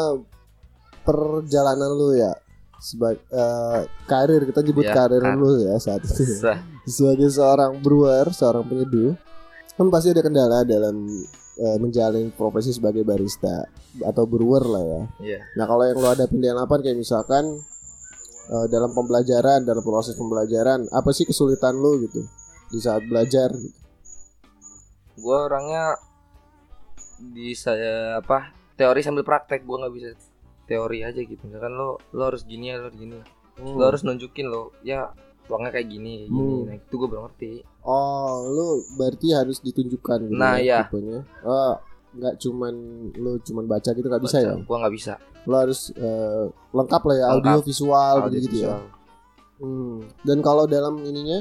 [1.02, 2.32] perjalanan lu ya
[2.80, 3.20] sebagai
[4.06, 6.56] karir kita nyebut Ya, karir kar- lu ya saat itu ya.
[6.86, 9.14] Sebagai seorang brewer, seorang penyeduh
[9.74, 11.08] kan pasti ada kendala dalam
[11.56, 13.64] eh, menjalani profesi sebagai barista
[14.00, 15.02] atau brewer lah ya.
[15.20, 15.38] Iya.
[15.56, 17.44] Nah kalau yang lo ada pindahan apa kayak misalkan
[18.48, 22.22] eh, dalam pembelajaran, dalam proses pembelajaran, apa sih kesulitan lo gitu
[22.70, 23.50] di saat belajar?
[23.50, 23.76] Gitu.
[25.20, 26.00] gue orangnya
[27.22, 30.08] di saya apa teori sambil praktek gue nggak bisa
[30.64, 33.16] teori aja gitu misalkan lo lo harus gini ya lo harus gini
[33.60, 35.12] lo harus nunjukin lo ya
[35.46, 36.64] uangnya kayak gini kayak gini Hmm.
[36.64, 40.84] nah itu gue belum ngerti Oh, lu berarti harus ditunjukkan gitu Nah, iya.
[40.84, 41.24] tipenya.
[41.42, 41.80] Oh,
[42.12, 42.74] nggak cuman
[43.14, 44.52] lu cuman baca gitu nggak bisa ya?
[44.54, 47.40] gue nggak bisa Lu harus eh, lengkap lah ya Lengkap.
[47.50, 48.76] audio visual Audio gitu ya.
[48.76, 48.82] visual.
[49.58, 49.96] Hmm.
[50.20, 51.40] Dan kalau dalam ininya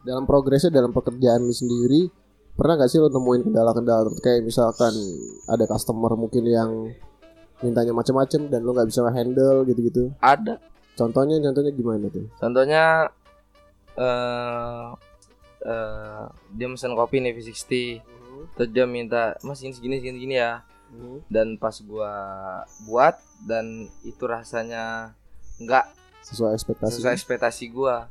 [0.00, 2.06] dalam progresnya dalam pekerjaan lu sendiri
[2.52, 4.92] pernah gak sih lu nemuin kendala-kendala kayak misalkan
[5.48, 6.70] ada customer mungkin yang
[7.62, 10.10] mintanya macam-macam dan lu nggak bisa handle gitu-gitu.
[10.18, 10.58] ada.
[10.98, 12.26] Contohnya contohnya gimana tuh?
[12.36, 13.08] contohnya
[13.96, 14.86] eh
[15.62, 17.70] eh dia pesan kopi nih V60
[18.58, 20.66] terus dia minta mas ini segini segini segini ya.
[21.32, 22.12] Dan pas gua
[22.84, 23.16] buat
[23.48, 25.16] dan itu rasanya
[25.56, 25.86] nggak
[26.20, 27.00] Sesuai ekspektasi.
[27.00, 28.10] sesuai ekspektasi gua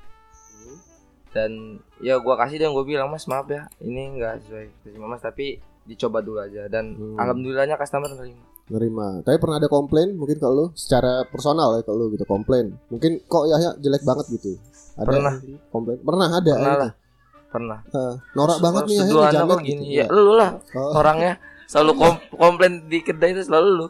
[1.32, 1.52] dan
[1.98, 5.46] ya gua kasih dan gua bilang mas maaf ya ini nggak sesuai ekspektasi mas tapi
[5.84, 7.16] dicoba dulu aja dan Hmm.
[7.16, 9.20] alhamdulillahnya customer nerima nerima.
[9.20, 12.72] Tapi pernah ada komplain mungkin kalau lu secara personal ya kalau lu gitu komplain.
[12.88, 14.56] Mungkin kok ya, ya jelek banget gitu.
[14.96, 15.34] Ada Pernah.
[15.68, 15.98] komplain.
[16.00, 16.54] Pernah ada.
[16.54, 16.80] pernah gitu.
[16.80, 16.92] lah
[17.52, 20.00] pernah Hah, norak banget nih ya Seduhan jamet gini gitu.
[20.00, 23.88] ya lu lah Oh, orangnya selalu kom- komplain di kedai itu selalu lu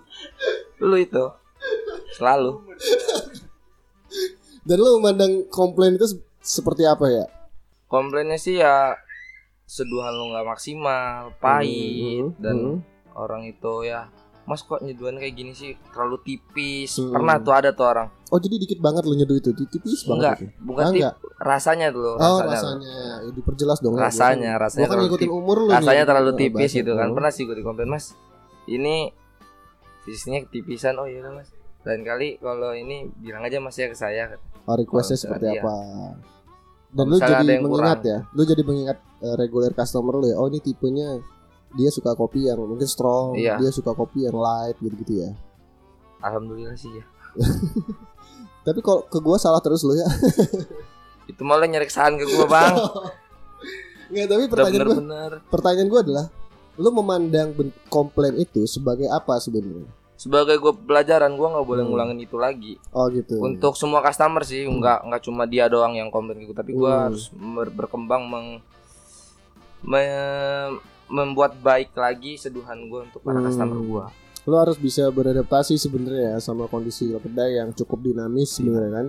[0.81, 1.23] lu itu
[2.11, 2.57] selalu
[4.61, 6.09] Dan lu memandang komplain itu
[6.41, 7.25] seperti apa ya?
[7.85, 8.95] komplainnya sih ya
[9.63, 12.77] seduhan lu nggak maksimal pahit Hmm, dan hmm.
[13.13, 14.07] orang itu ya
[14.41, 17.11] mas kok nyeduhan kayak gini sih terlalu tipis Hmm.
[17.11, 20.47] pernah tuh ada tuh orang Oh jadi dikit banget lu nyeduh itu, tipis enggak banget.
[20.47, 20.63] Itu.
[20.63, 21.15] bukan Ah, tip enggak.
[21.37, 23.93] rasanya tuh Oh rasanya, rasanya, Ya, diperjelas dong.
[23.93, 23.99] ya.
[24.01, 25.67] Rasanya, kan- rasanya kan terlalu ngikutin umur lu.
[25.69, 26.07] rasanya nih.
[26.07, 26.79] terlalu Oh, tipis bahasa.
[26.79, 27.13] gitu kan Oh.
[27.13, 28.05] pernah sih gue dikomplain mas
[28.65, 28.95] ini
[30.01, 31.51] fisiknya ketipisan oh iya mas
[31.81, 34.31] lain kali kalau ini bilang aja mas ya ke saya
[34.63, 35.75] Oh requestnya Kalau seperti misalnya, apa?
[36.87, 38.01] Dan Kalau lu misalnya jadi mengingat kurang.
[38.05, 40.35] ya, lu jadi mengingat eh, regular customer lu ya.
[40.35, 41.07] Oh ini tipenya
[41.71, 43.55] dia suka kopi yang mungkin strong, Iya.
[43.55, 45.31] dia suka kopi yang light gitu-gitu ya.
[46.19, 47.03] alhamdulillah sih ya
[48.61, 50.05] Tapi kalau ke gua salah terus lu ya.
[51.31, 52.75] itu malah nyari kesalahan ke gua bang
[54.11, 56.25] Nggak, tapi pertanyaan gua, bener-bener pertanyaan gua adalah
[56.75, 57.49] lu memandang
[57.87, 59.87] komplain itu sebagai apa sebenarnya?
[60.21, 61.91] Sebagai gua pelajaran gua nggak boleh Hmm.
[61.91, 63.41] ngulangin itu lagi Oh gitu.
[63.41, 67.03] untuk semua customer sih nggak nggak cuma dia doang yang komplain gitu tapi gua Hmm.
[67.09, 68.47] harus ber- berkembang meng
[69.81, 70.77] me-
[71.09, 73.49] membuat baik lagi seduhan gua untuk para Hmm.
[73.49, 74.05] customer gua
[74.41, 79.07] lu harus bisa beradaptasi sebenarnya ya sama kondisi kedai yang cukup dinamis sebenarnya kan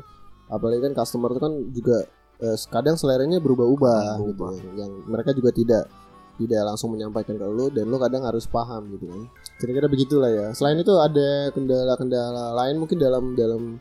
[0.51, 1.98] apalagi kan customer itu kan juga
[2.38, 4.51] eh, kadang seleranya berubah-ubah gitu Berubah.
[4.53, 4.85] ya.
[4.85, 5.87] yang mereka juga tidak
[6.35, 9.22] tidak langsung menyampaikan ke lu dan lu kadang harus paham gitu kan
[9.62, 10.46] kira-kira begitulah ya.
[10.53, 13.79] Selain itu ada kendala-kendala lain mungkin dalam dalam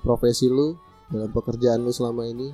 [0.00, 0.76] profesi lu
[1.08, 2.52] dalam pekerjaan lu selama ini?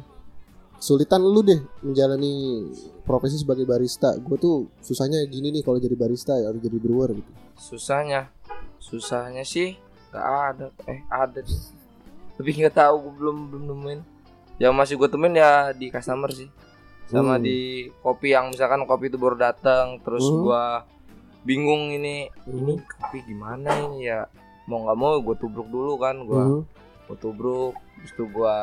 [0.79, 2.65] Kesulitan lu deh menjalani
[3.05, 4.17] profesi sebagai barista.
[4.17, 7.31] Gue tuh susahnya gini nih kalau jadi barista ya harus jadi brewer gitu.
[7.59, 8.31] Susahnya?
[8.79, 9.77] Susahnya sih
[10.09, 10.67] nggak ada.
[10.87, 11.43] Eh ada.
[11.43, 11.77] Sih.
[12.41, 14.01] tapi nggak tahu gua belum belum nemuin.
[14.57, 16.49] Yang masih gue temuin ya di customer sih.
[17.05, 17.45] Sama Hmm.
[17.45, 17.59] di
[18.01, 20.41] kopi yang misalkan kopi itu baru datang terus Hmm.
[20.41, 20.89] gua
[21.43, 22.59] bingung ini Hmm.
[22.59, 24.29] ini kopi gimana ini ya
[24.65, 26.61] mau nggak mau gue tubruk dulu kan gua Mhm.
[27.07, 28.55] gua tubruk habis itu gua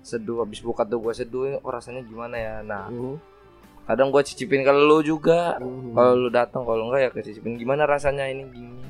[0.00, 3.14] seduh habis buka tuh gua seduh oh rasanya gimana ya nah Mhm.
[3.84, 5.94] kadang gua cicipin ke lu juga Mhm.
[5.94, 8.82] kalau lu datang kalau enggak ya kecicipin gimana rasanya ini gini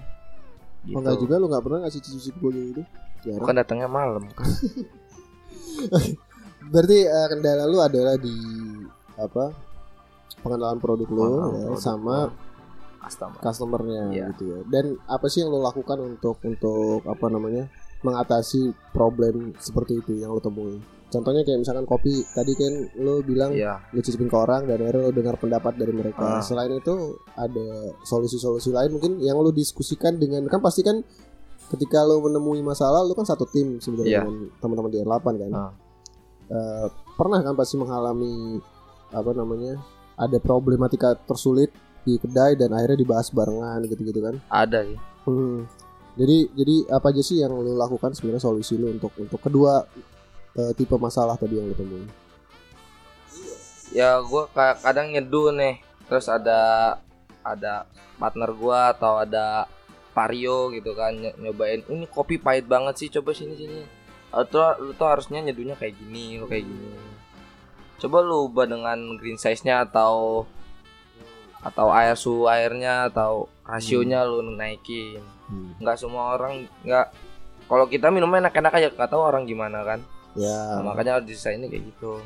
[0.85, 0.97] gitu.
[0.97, 2.83] Enggak juga lu enggak pernah ngasih cicip gue gitu.
[3.21, 3.45] Jarang.
[3.45, 4.47] kan datangnya malam kan
[6.65, 8.35] Berarti eh, kendala lu adalah di
[9.17, 9.51] apa?
[10.39, 12.17] Pengenalan produk lu Pengenalan ya, produk sama
[13.09, 14.25] customer customernya Iya.
[14.31, 14.59] gitu ya.
[14.69, 17.67] Dan apa sih yang lu lakukan untuk untuk apa namanya?
[17.99, 20.79] mengatasi problem seperti itu yang lu temui.
[21.11, 25.03] Contohnya kayak misalkan kopi tadi kan lu bilang iya lu cicipin ke orang dan akhirnya
[25.03, 26.39] lu dengar pendapat dari mereka.
[26.39, 26.39] Ah.
[26.39, 26.95] Selain itu
[27.35, 27.67] ada
[28.05, 31.03] solusi-solusi lain mungkin yang lu diskusikan dengan kan pasti kan
[31.69, 34.23] ketika lu menemui masalah lu kan satu tim sebenarnya Iya.
[34.23, 35.51] dengan teman-teman di R8 kan.
[35.51, 35.73] Ah.
[36.49, 36.87] Eh,
[37.19, 38.63] pernah kan pasti mengalami
[39.11, 39.75] apa namanya?
[40.15, 41.71] ada problematika tersulit
[42.07, 44.37] di kedai dan akhirnya dibahas barengan gitu-gitu kan.
[44.51, 45.69] ada sih Hmm.
[46.17, 49.85] Jadi jadi apa aja sih yang lu lakukan sebenarnya solusi lu untuk untuk kedua
[50.57, 52.09] eh, tipe masalah tadi yang lu temui?
[53.93, 54.21] ya
[54.53, 56.93] kayak kadang nyeduh nih terus ada
[57.41, 57.89] ada
[58.21, 59.65] partner gua atau ada
[60.13, 63.81] Vario gitu kan ny- nyobain ini kopi pahit banget sih coba sini sini
[64.29, 66.91] atau lu tuh harusnya nyeduhnya kayak gini lu kayak gini
[68.03, 70.45] coba lu ubah dengan green size nya atau
[71.59, 75.73] atau air suhu airnya atau rasionya lu naikin Hmm.
[75.81, 77.09] nggak semua orang nggak
[77.65, 80.01] kalau kita minumnya enak-enak aja nggak tahu orang gimana kan
[80.37, 80.79] Ya.
[80.79, 82.21] Nah, makanya desainnya kayak gitu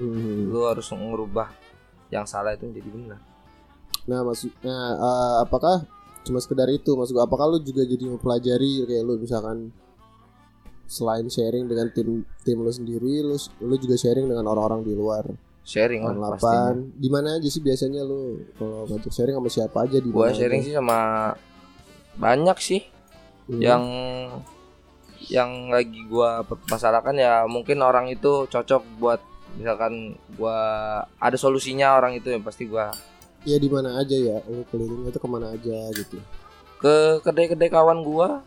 [0.00, 0.48] Hmm.
[0.48, 1.52] lu harus ngerubah
[2.08, 3.20] yang salah itu jadi benar
[4.06, 5.82] Nah, maksudnya eh, apakah
[6.22, 6.94] cuma sekedar itu?
[6.94, 9.74] Maksud gua, apakah lu juga jadi mempelajari kayak lu misalkan
[10.86, 15.26] selain sharing dengan tim tim lu sendiri, lu lu juga sharing dengan orang-orang di luar
[15.66, 16.74] sharing lah pastinya delapan.
[16.94, 18.22] Di mana aja sih biasanya lu
[18.54, 20.66] kalau ngajak sharing sama siapa aja di gua sharing aja?
[20.66, 20.98] sih sama
[22.16, 22.82] banyak sih
[23.46, 23.58] Hmm.
[23.60, 23.84] yang
[25.26, 29.18] yang lagi gua permasalahkan ya mungkin orang itu cocok buat
[29.54, 30.58] misalkan gua
[31.16, 32.90] ada solusinya orang itu yang pasti gua
[33.42, 34.42] ya di mana aja ya?
[34.44, 36.18] Lu kelilingnya itu ke mana aja gitu.
[36.76, 38.42] ke kedai-kedai kawan gua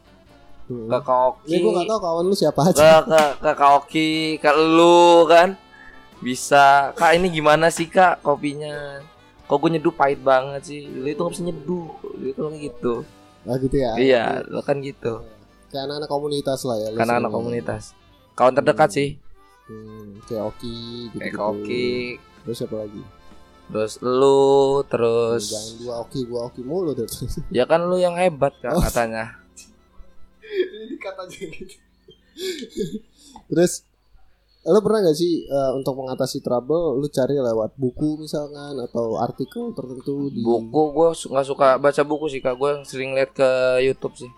[0.65, 0.85] Hmm.
[0.85, 2.77] ke Kaoki Ya gua gak tahu kawan lu siapa aja.
[2.77, 5.57] ke ke ke Kaoki ke lu kan
[6.19, 8.99] bisa kak ini gimana sih kak kopinya
[9.41, 12.93] kok gue nyeduh pahit banget sih lu itu nggak bisa nyeduh lu itu kayak gitu
[13.41, 13.91] Ah gitu ya.
[13.95, 15.23] iya lu kan gitu
[15.67, 16.87] Kayak anak-anak komunitas lah ya.
[16.91, 17.83] karena anak komunitas
[18.33, 19.09] kawan terdekat sih
[19.63, 20.77] Hmm, kayak Oki
[21.07, 21.17] gitu.
[21.19, 23.01] kayak Kaoki Terus siapa lagi?
[23.69, 24.41] terus lu
[24.83, 27.05] terus Jangan dua Oki, gua Oki mulu tuh.
[27.53, 28.81] ya kan lu yang hebat kak Oh.
[28.81, 29.37] katanya
[30.81, 31.77] Ini kata aja gitu.
[33.49, 33.85] Terus
[34.69, 39.71] lo pernah gak sih eh, untuk mengatasi trouble lu cari lewat buku misalkan atau artikel
[39.71, 43.49] tertentu di buku gue nggak suka baca buku sih kak gue sering liat ke
[43.81, 44.29] YouTube sih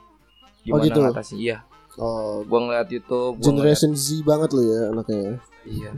[0.61, 0.99] gimana gitu?
[1.01, 1.57] ngatasi iya
[1.95, 5.21] oh, gue ngeliat YouTube gua generation Z banget lo ya anaknya ya.
[5.21, 5.91] ngeliat- iya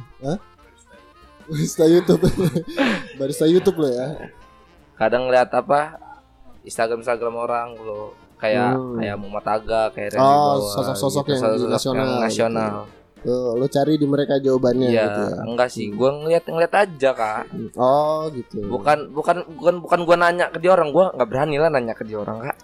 [1.43, 2.23] Barista YouTube.
[3.19, 4.31] Barista YouTube lo ya.
[4.93, 5.99] kadang ngeliat apa
[6.63, 8.95] Instagram Instagram orang lo kayak Hmm.
[8.95, 12.23] kayak Muhammad Aga kayak Randy Oh, sosok-sosok yang di sosok-sosok nasional yang gitu.
[13.23, 15.41] Nasional Lo, lo cari di mereka jawabannya iya gitu ya.
[15.45, 18.59] enggak sih gue ngeliat ngeliat aja kak Oh, gitu.
[18.63, 22.03] bukan bukan bukan bukan gue nanya ke dia orang gue nggak berani lah nanya ke
[22.03, 22.57] dia orang kak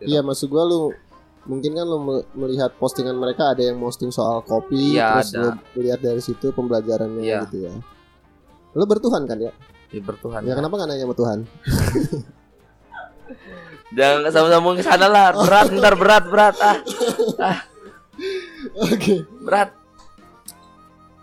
[0.00, 0.96] Iya, maksud gua lu
[1.42, 5.60] mungkin kan lo me- melihat postingan mereka ada yang posting soal kopi Iya, terus ada.
[5.68, 7.40] lo lihat dari situ pembelajarannya Iya.
[7.44, 7.72] gitu ya
[8.72, 9.52] lo bertuhan kan ya
[9.90, 10.40] Ya bertuhan.
[10.40, 11.38] ya kenapa nggak nanya sama Tuhan
[13.90, 15.34] Jangan sama-sama ke sana lah.
[15.34, 16.78] Berat ntar berat berat ah.
[17.40, 17.58] Ah,
[18.86, 19.74] oke berat.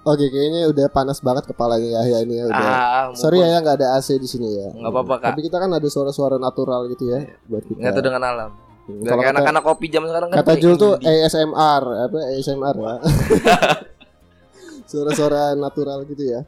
[0.08, 3.76] Oke kayaknya udah panas banget kepalanya Yahya ini ya udah Ah, sorry mumpung ya nggak
[3.76, 5.20] ada AC di sini ya Nggak apa-apa, Kak.
[5.20, 5.28] Iya.
[5.28, 8.52] tapi kita kan ada suara-suara natural gitu ya buat kita Nyatu dengan alam.
[8.88, 10.96] Hmm, kalau anak-anak kopi zaman sekarang kan kata Jul tuh.
[10.98, 12.96] ASMR apa ASMR ya
[14.90, 16.48] suara-suara natural gitu ya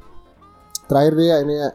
[0.86, 1.70] terakhir deh ya ini ya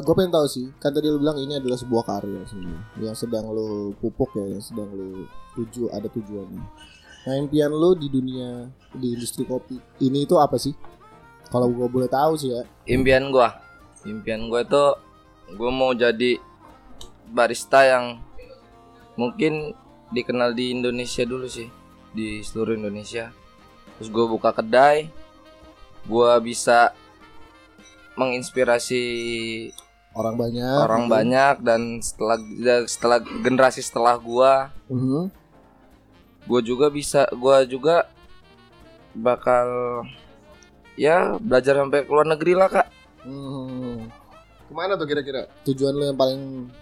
[0.00, 3.46] gue pengen tahu sih kan tadi lu bilang ini adalah sebuah karya sebenarnya yang sedang
[3.48, 5.22] lu pupuk ya yang sedang lu
[5.54, 6.64] tuju ada tujuannya
[7.26, 10.72] nah impian lu di dunia di industri kopi ini itu apa sih
[11.50, 13.58] kalau gue boleh tahu sih ya impian gua.
[14.06, 14.84] Impian gua itu
[15.60, 16.40] gua mau jadi
[17.28, 18.16] barista yang
[19.14, 19.76] mungkin
[20.10, 21.68] dikenal di Indonesia dulu sih,
[22.10, 23.28] di seluruh Indonesia.
[23.98, 25.12] Terus gua buka kedai,
[26.08, 26.96] gua bisa
[28.16, 29.02] menginspirasi
[30.16, 31.12] orang banyak orang gitu.
[31.14, 32.38] banyak dan setelah
[32.90, 35.30] setelah generasi setelah gua Mhm.
[36.44, 38.08] Gua juga bisa gua juga
[39.12, 39.66] bakal
[40.94, 42.88] ya belajar sampai ke luar negeri lah kak
[43.20, 44.08] Hmm.
[44.64, 45.44] Ke mana tuh kira-kira?
[45.62, 46.72] Tujuan lu yang paling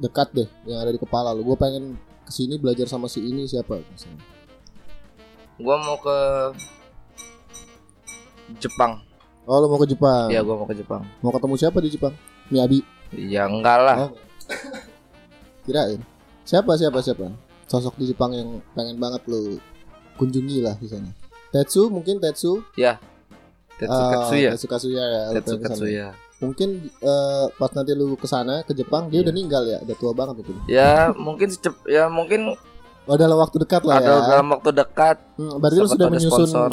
[0.00, 1.44] dekat deh, yang ada di kepala lu.
[1.44, 3.84] Gue pengen ke sini belajar sama si ini siapa?
[3.84, 4.24] misalnya.
[5.54, 6.16] gua mau ke
[8.58, 9.00] Jepang
[9.44, 10.32] Oh, lu mau ke Jepang?
[10.32, 12.14] ya gua mau ke Jepang Mau ketemu siapa di Jepang?
[12.48, 12.80] Miyabi.
[13.12, 14.12] ya enggak lah Oh.
[15.62, 16.00] Kirain.
[16.44, 17.28] Siapa siapa siapa?
[17.74, 19.58] Sosok di Jepang yang pengen banget lu
[20.14, 21.10] kunjungi lah di sana.
[21.50, 22.62] Tetsu mungkin Tetsu.
[23.74, 25.22] Tetsu Ah, Katsuya Tetsu Katsuya ya.
[25.34, 25.58] Tetsu.
[25.58, 26.06] Katsuya
[26.36, 26.68] Mungkin
[27.00, 29.24] eh, pas nanti lu ke sana ke Jepang dia Iya.
[29.24, 30.52] udah ninggal ya, udah tua banget itu.
[30.68, 32.54] ya mungkin secep ya mungkin
[33.04, 34.28] Oh, dalam waktu dekat lah ada ya.
[34.30, 36.70] dalam waktu dekat Hmm, berarti lu sudah menyusun sponsor.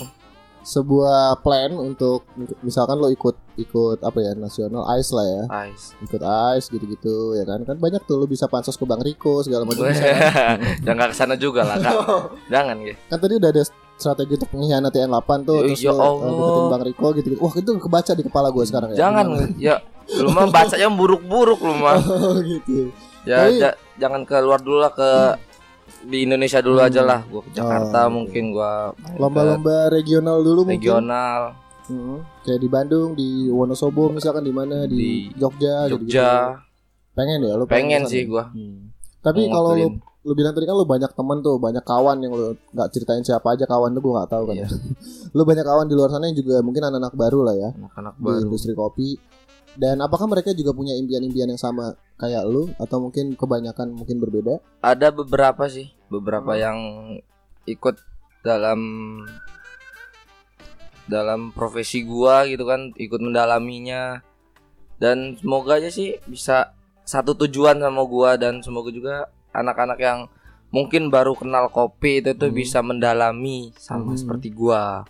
[0.61, 2.21] Sebuah plan untuk
[2.61, 5.43] misalkan lo ikut ikut apa ya nasional ice lah ya.
[5.67, 5.93] Ice.
[5.99, 6.21] ikut
[6.53, 7.61] ice gitu-gitu ya kan?
[7.63, 10.57] Kan banyak tuh lo bisa pansos ke Bang Riko segala macam bisa kan?
[10.87, 11.93] Jangan ke sana juga lah kak.
[12.53, 13.63] Jangan ya kan tadi udah ada
[13.95, 17.53] strategi untuk mengkhianati N8 tuh Ya, terus ya lo deketin Bang Riko gitu, gitu wah
[17.53, 18.97] itu kebaca di kepala gue sekarang ya.
[19.01, 19.25] Jangan
[19.57, 19.75] ya
[20.11, 21.97] lu mah bacanya buruk-buruk lu mah.
[22.21, 22.89] Oh gitu.
[23.21, 25.09] Ya Tapi- ja- jangan keluar dulu lah ke
[26.03, 26.87] di Indonesia dulu Hmm.
[26.87, 28.69] aja lah gua ke Jakarta Oh, mungkin ke
[29.15, 31.41] lomba-lomba regional dulu mungkin regional
[31.83, 35.89] Hmm, kayak di Bandung di Wonosobo misalkan di mana di, Di Jogja.
[35.89, 36.55] Jogja
[37.11, 38.13] pengen ya lo pengen ke sana?
[38.13, 38.93] sih gua Hmm.
[39.19, 40.23] Tapi kalau lu ngelakuin.
[40.23, 43.43] lu bilang tadi kan lu banyak temen tuh, banyak kawan yang lu nggak ceritain siapa
[43.51, 44.55] aja kawan tuh gua nggak tahu kan.
[44.55, 44.65] Iya.
[44.65, 44.69] ya.
[45.35, 48.39] lu banyak kawan di luar sana yang juga mungkin anak-anak baru lah ya anak-anak baru
[48.41, 49.19] industri kopi.
[49.73, 54.59] Dan apakah mereka juga punya impian-impian yang sama kayak lu atau mungkin kebanyakan mungkin berbeda?
[54.79, 56.59] ada beberapa sih beberapa Hmm.
[56.59, 56.77] yang
[57.65, 57.95] ikut
[58.41, 58.79] dalam
[61.05, 64.21] dalam profesi gua gitu kan ikut mendalaminya
[64.97, 66.71] dan semoga aja sih bisa
[67.03, 69.15] satu tujuan sama gua dan semoga juga
[69.51, 70.19] anak-anak yang
[70.69, 72.55] mungkin baru kenal kopi itu tuh Hmm.
[72.55, 74.19] bisa mendalami sama Hmm.
[74.19, 75.03] seperti gua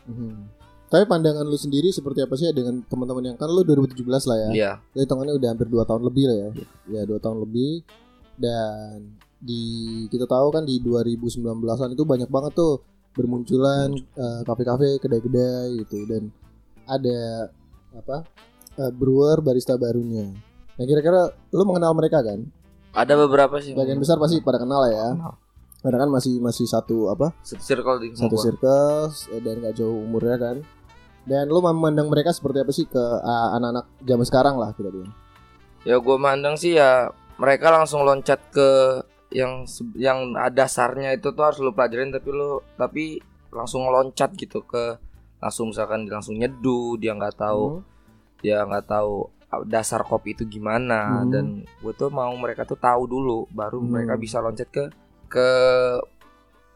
[0.92, 4.50] Tapi pandangan lu sendiri seperti apa sih dengan teman-teman yang kan lu 2017 lah ya?
[4.52, 6.50] Iya Ya hitungannya udah hampir 2 tahun lebih lah ya.
[6.92, 7.02] Iya.
[7.02, 7.72] Ya 2 tahun lebih
[8.36, 9.64] dan di
[10.12, 12.84] kita tahu kan di 2019-an itu banyak banget tuh
[13.16, 16.28] bermunculan eh, kafe-kafe, kedai-kedai gitu dan
[16.84, 17.48] ada
[17.96, 18.28] apa?
[18.80, 20.32] eh, brewer barista barunya.
[20.76, 22.44] Nah, kira-kira lu mengenal mereka kan?
[22.92, 25.08] ada beberapa sih Bagian besar pasti pada kenal lah ya.
[25.16, 25.34] Kenal.
[25.82, 27.32] Karena kan masih masih satu apa?
[27.42, 30.56] satu circle di Satu circle eh, dan gak jauh umurnya kan.
[31.22, 35.14] Dan lu memandang mereka seperti apa sih ke ah, anak-anak zaman sekarang lah kita bilang.
[35.82, 40.20] ya gua mandang sih ya mereka langsung loncat ke yang yang
[40.52, 43.04] dasarnya itu tuh harus lu pelajarin tapi lu tapi
[43.50, 45.00] langsung loncat gitu ke
[45.38, 47.84] langsung misalkan langsung nyeduh dia nggak tahu Hmm.
[48.42, 49.26] dia nggak tahu
[49.66, 51.30] dasar kopi itu gimana Hmm.
[51.30, 53.90] dan gue tuh mau mereka tuh tahu dulu baru Hmm.
[53.90, 54.86] mereka bisa loncat ke
[55.28, 55.48] ke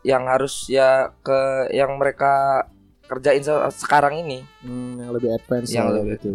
[0.01, 1.39] yang harus ya ke
[1.69, 2.65] yang mereka
[3.05, 6.29] kerjain se- sekarang ini Hmm, yang lebih advance Yang lebih gitu.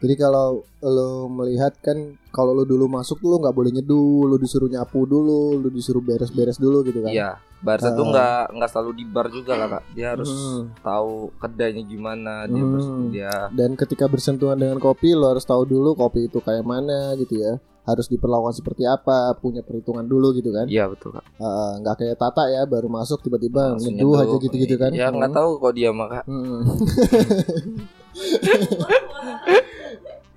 [0.00, 0.46] Jadi kalau
[0.80, 1.96] lo melihat kan
[2.30, 6.00] kalau lo dulu masuk tuh lo nggak boleh nyeduh, lo disuruh nyapu dulu, lo disuruh
[6.00, 7.10] beres-beres dulu gitu kan.
[7.10, 7.30] iya
[7.60, 8.10] barista tuh Ah.
[8.10, 10.72] nggak nggak selalu di bar juga lah kak dia harus Hmm.
[10.80, 13.12] tahu kedainya gimana dia Hmm.
[13.12, 17.36] dia Dan ketika bersentuhan dengan kopi lo harus tahu dulu kopi itu kayak mana gitu
[17.36, 17.60] ya.
[17.82, 20.66] Harus diperlakukan seperti apa, punya perhitungan dulu gitu kan.
[20.66, 24.92] iya betul kak Ah, nggak kayak Tata ya baru masuk tiba-tiba nyeduh aja gitu-gitu kan.
[24.92, 25.38] ya nggak Hmm.
[25.38, 26.60] tahu kok dia mah kak Hmm.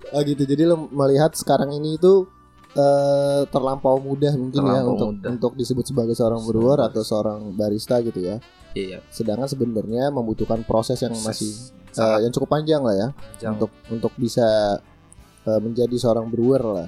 [0.10, 0.44] oh gitu.
[0.44, 2.26] Jadi lo melihat sekarang ini itu
[2.74, 5.30] eh, terlampau mudah mungkin ya Terlampau untuk mudah.
[5.30, 8.38] untuk disebut sebagai seorang brewer atau seorang barista gitu ya.
[8.74, 9.06] Iya.
[9.10, 13.52] Sedangkan sebenarnya membutuhkan proses yang masih eh, sangat yang cukup panjang lah ya panjang.
[13.54, 14.80] untuk untuk bisa
[15.44, 16.88] eh, menjadi seorang brewer lah.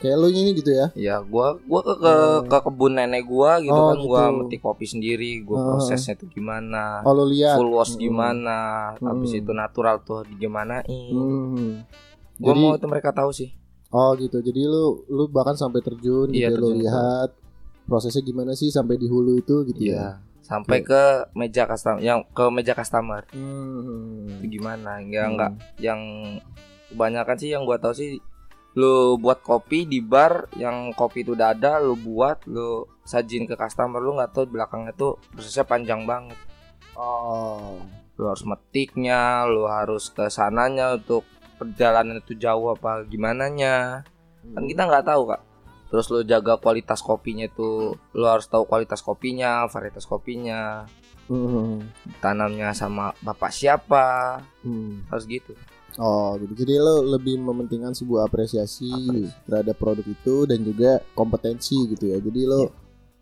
[0.00, 0.86] Kayak lu ini gitu ya.
[0.96, 2.48] Ya, gua gua ke ke, Hmm.
[2.48, 4.36] ke kebun nenek gua gitu Oh, kan, gua gitu.
[4.40, 5.64] metik kopi sendiri, gua Ah.
[5.70, 7.04] prosesnya tuh gimana.
[7.04, 7.54] Oh lu lihat.
[7.54, 8.02] Full wash Hmm.
[8.02, 8.58] gimana,
[8.96, 9.40] habis Hmm.
[9.40, 10.88] itu natural tuh digimanain.
[11.12, 11.84] Hmm.
[12.34, 13.52] Gua Jadi- mau itu mereka tahu sih.
[13.90, 14.40] Oh gitu.
[14.40, 16.80] Jadi lu lu bahkan sampai terjun Iya, gitu lu terjun.
[16.80, 17.30] lihat
[17.84, 19.92] prosesnya gimana sih sampai di hulu itu gitu ya.
[19.92, 20.08] Iya.
[20.40, 23.22] Sampai ke meja customer, yang ke meja customer.
[23.30, 24.26] Hmm.
[24.32, 24.96] Itu gimana?
[25.04, 25.30] Ya Hmm.
[25.30, 26.00] enggak yang
[26.88, 28.18] kebanyakan sih yang gua tahu sih
[28.72, 33.54] lu buat kopi di bar yang kopi itu udah ada lu buat lu sajin ke
[33.54, 36.38] customer lu nggak tahu belakangnya tuh prosesnya panjang banget
[36.94, 37.80] Oh.
[38.14, 41.24] lu harus metiknya lu harus ke sananya untuk
[41.56, 44.04] perjalanan itu jauh apa gimana nya
[44.44, 45.40] kan kita nggak tahu kak
[45.88, 50.84] terus lu jaga kualitas kopinya itu lu harus tahu kualitas kopinya varietas kopinya
[51.26, 51.86] Hmm.
[52.18, 55.06] tanamnya sama bapak siapa Hmm.
[55.08, 55.54] harus gitu
[55.98, 56.52] Oh gitu.
[56.62, 58.90] Jadi lo lebih mementingkan sebuah apresiasi
[59.48, 62.18] terhadap produk itu dan juga kompetensi gitu ya.
[62.22, 62.72] Jadi lo Iya.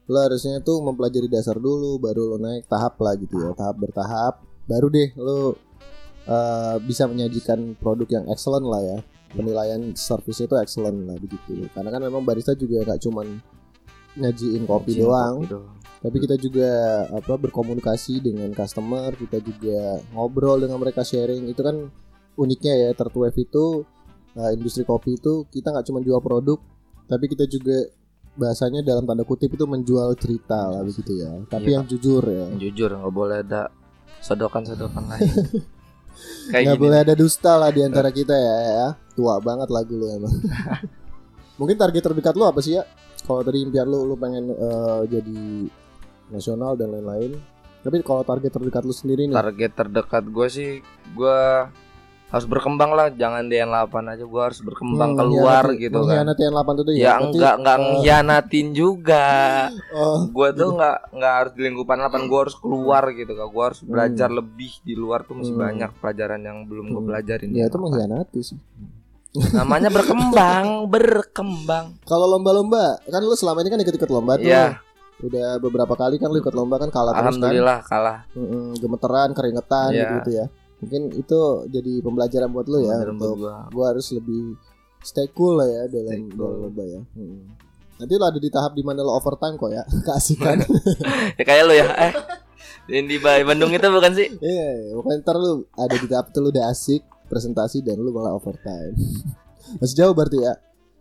[0.08, 3.52] lo harusnya tuh mempelajari dasar dulu baru lo naik tahap lah gitu ya.
[3.56, 4.34] Tahap bertahap
[4.68, 5.56] baru deh lo
[6.28, 8.98] uh, bisa menyajikan produk yang excellent lah ya.
[9.28, 11.68] Penilaian service itu excellent lah begitu.
[11.72, 13.26] Karena kan memang barista juga nggak cuman
[14.18, 15.74] nyajiin kopi doang, kopi doang.
[16.02, 16.70] tapi kita juga
[17.06, 21.86] apa berkomunikasi dengan customer kita juga ngobrol dengan mereka sharing itu kan
[22.38, 23.82] uniknya ya Tertuef itu
[24.38, 26.62] uh, industri kopi itu kita nggak cuma jual produk
[27.10, 27.90] tapi kita juga
[28.38, 31.42] bahasanya dalam tanda kutip itu menjual cerita lah begitu ya.
[31.50, 31.82] Tapi Iya.
[31.82, 32.46] yang jujur ya.
[32.54, 33.66] Jujur nggak boleh ada
[34.22, 35.26] sodokan-sodokan lain.
[36.54, 38.88] Kayak nggak boleh ada dusta lah di antara kita ya, ya.
[39.18, 40.30] Tua banget lagu lu emang.
[41.58, 42.86] Mungkin target terdekat lu apa sih ya?
[43.26, 45.66] Kalau tadi impian lu lu pengen uh, jadi
[46.30, 47.34] nasional dan lain-lain.
[47.82, 49.34] Tapi kalau target terdekat lu sendiri nih?
[49.34, 50.70] Target terdekat gue sih
[51.14, 51.38] gue
[52.28, 56.54] harus berkembang lah jangan DN8 aja gue harus berkembang Hmm, keluar gitu kan mengkhianati yang
[56.54, 57.00] 8 itu ya.
[57.00, 59.26] ya enggak enggak eh, ngianatin juga
[59.96, 63.64] oh, gue tuh enggak enggak harus di lingkupan 8 gue harus keluar gitu kan gue
[63.64, 65.62] harus belajar lebih di luar tuh masih Hmm.
[65.62, 67.08] banyak pelajaran yang belum gue Hmm.
[67.08, 68.58] pelajarin ya di itu mengkhianati sih.
[69.54, 74.44] namanya berkembang berkembang Kalau lomba-lomba, kan lu selama ini kan ikut-ikut lomba tuh.
[74.46, 74.80] ya
[75.18, 77.24] Udah beberapa kali kan lu ikut lomba kan kalah terus kan.
[77.26, 80.08] alhamdulillah kalah Mm-mm, gemeteran, keringetan Iya.
[80.14, 80.46] gitu ya.
[80.78, 83.66] Mungkin itu jadi pembelajaran buat lu ya untuk gua.
[83.68, 84.54] gua harus lebih
[85.02, 86.38] stay cool lah ya dalam, cool.
[86.38, 87.00] dalam lomba ya.
[87.14, 87.40] Mm.
[87.98, 90.62] Nanti lo ada di tahap di mana lo overtime kok ya, keasikan.
[91.38, 92.12] ya kayak lo ya eh
[92.88, 96.38] yang di Ba- Bandung itu bukan sih Iya, pokoknya ntar lu ada di tahap itu
[96.40, 98.96] lu udah asik presentasi dan lu malah overtime.
[99.76, 100.56] Masih jauh berarti ya.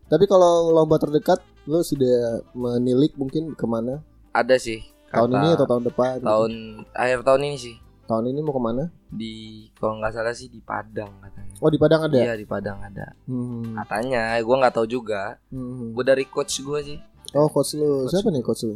[0.08, 4.00] Tapi kalau lomba terdekat lu sudah menilik mungkin ke mana?
[4.32, 6.20] ada sih Tahun ini atau tahun depan?
[6.20, 6.28] gitu?
[6.28, 6.52] tahun
[6.94, 7.76] akhir tahun ini sih
[8.06, 8.84] Tahun ini mau ke mana?
[9.10, 9.34] Di
[9.74, 12.16] kalau nggak salah sih di Padang katanya Oh di Padang ada.
[12.16, 13.72] iya di Padang ada Hmm.
[13.78, 15.92] katanya gue nggak tahu juga Hmm.
[15.92, 17.00] gue dari coach gue sih
[17.32, 18.12] Oh coach lu, Coach.
[18.14, 18.76] siapa nih coach lu?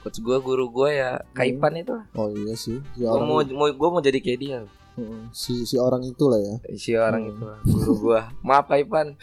[0.00, 3.88] coach gue guru gue ya Kaipan itu Oh iya sih, si gue mau mau gue
[3.90, 6.56] mau jadi kayak dia Hmm, si si orang itu lah ya.
[6.74, 7.30] si orang Hmm.
[7.30, 9.12] itu guru gue maaf Kaipan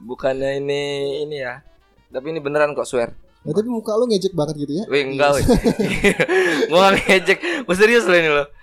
[0.00, 0.80] bukannya ini
[1.22, 1.62] ini ya
[2.08, 4.86] tapi ini beneran kok swear Eh, tapi muka lu ngejek banget gitu ya?
[4.86, 5.42] Wih enggak wih
[6.70, 8.46] Gue gak ngejek Gue serius loh ini loh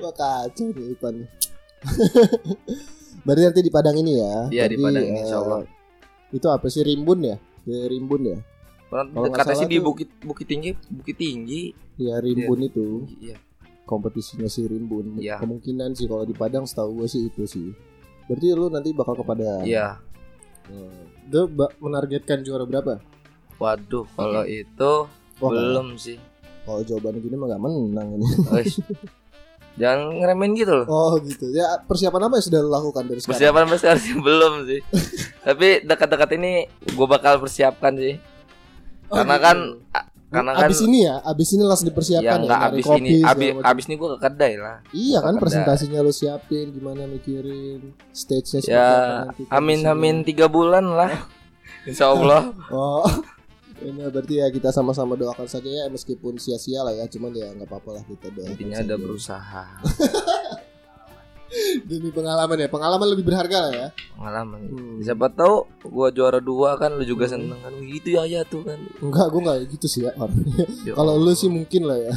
[0.00, 1.28] Wah kacau nih Ipan.
[3.26, 4.48] Berarti nanti di Padang ini ya?
[4.48, 5.68] Iya, di Padang ini, eh, insya Allah.
[6.32, 7.36] Itu apa sih Rimbun ya?
[7.68, 8.40] Di Rimbun ya?
[8.88, 11.70] Kalau salah sih di bukit bukit tinggi Bukit tinggi
[12.00, 13.36] Ya Rimbun itu Iya
[13.90, 15.18] kompetisinya si Rimbun.
[15.18, 15.42] Iya.
[15.42, 17.74] Kemungkinan sih kalau di Padang setahu gue sih itu sih.
[18.30, 19.66] Berarti lu nanti bakal ke Padang.
[19.66, 19.98] Iya
[20.70, 21.26] Hmm.
[21.26, 21.40] Itu
[21.78, 23.02] menargetkan juara berapa?
[23.56, 24.92] Waduh kalau itu
[25.36, 26.16] Wah, Belum sih
[26.62, 28.26] Kalau jawabannya gini mah gak menang ini.
[29.72, 31.48] Jangan ngeremehin gitu loh Oh gitu.
[31.50, 33.32] Ya persiapan apa yang sudah lakukan dari sekarang?
[33.32, 34.80] Persiapan sampai sekarang sih belum sih
[35.40, 36.52] Tapi dekat-dekat ini
[36.90, 38.16] Gue bakal persiapkan sih
[39.10, 39.44] Oh, Karena gitu.
[39.44, 39.56] kan
[40.30, 42.56] Karena kan abis ini ya, abis ini langsung dipersiapkan Ya ya.
[42.66, 45.42] abis kopi, ini abis, abis ini gue ke kedai lah Iya kan Kedai.
[45.42, 48.88] presentasinya lu siapin gimana mikirin stage-nya Ya
[49.50, 51.10] amin amin tiga bulan lah
[51.88, 53.02] Insya Allah Oh.
[53.80, 57.64] Ini berarti ya kita sama-sama doakan saja ya meskipun sia-sia lah ya, cuman ya nggak
[57.64, 58.52] apa-apa lah kita doakan.
[58.52, 59.64] Intinya ada berusaha
[61.82, 63.88] Demi pengalaman ya, pengalaman lebih berharga lah ya.
[64.14, 65.02] Pengalaman Hmm.
[65.02, 67.34] Siapa tahu gua juara dua kan Lu juga Hmm.
[67.42, 70.64] seneng kan Gitu ya ya tuh kan Enggak, gue nggak gitu sih ya orangnya.
[70.94, 72.12] Kalau lu sih mungkin lah ya.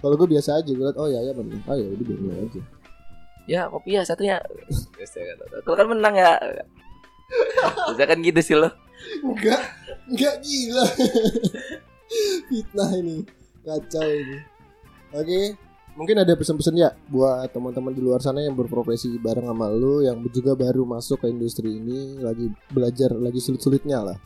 [0.00, 1.60] Kalau gue biasa aja, gue liat oh ya ya bener.
[1.68, 2.60] Oh ya udah biarin aja.
[3.46, 4.36] Ya kopi ya satunya
[5.62, 6.34] Kalau kan menang ya.
[7.94, 8.70] Bisa kan gitu sih lo.
[9.22, 9.62] Enggak,
[10.10, 10.84] enggak gila.
[12.50, 13.22] Fitnah ini,
[13.62, 14.38] kacau ini.
[15.14, 15.54] Oke,
[15.94, 20.20] mungkin ada pesan-pesan ya buat teman-teman di luar sana yang berprofesi bareng sama lu yang
[20.30, 24.18] juga baru masuk ke industri ini lagi belajar lagi sulit-sulitnya lah.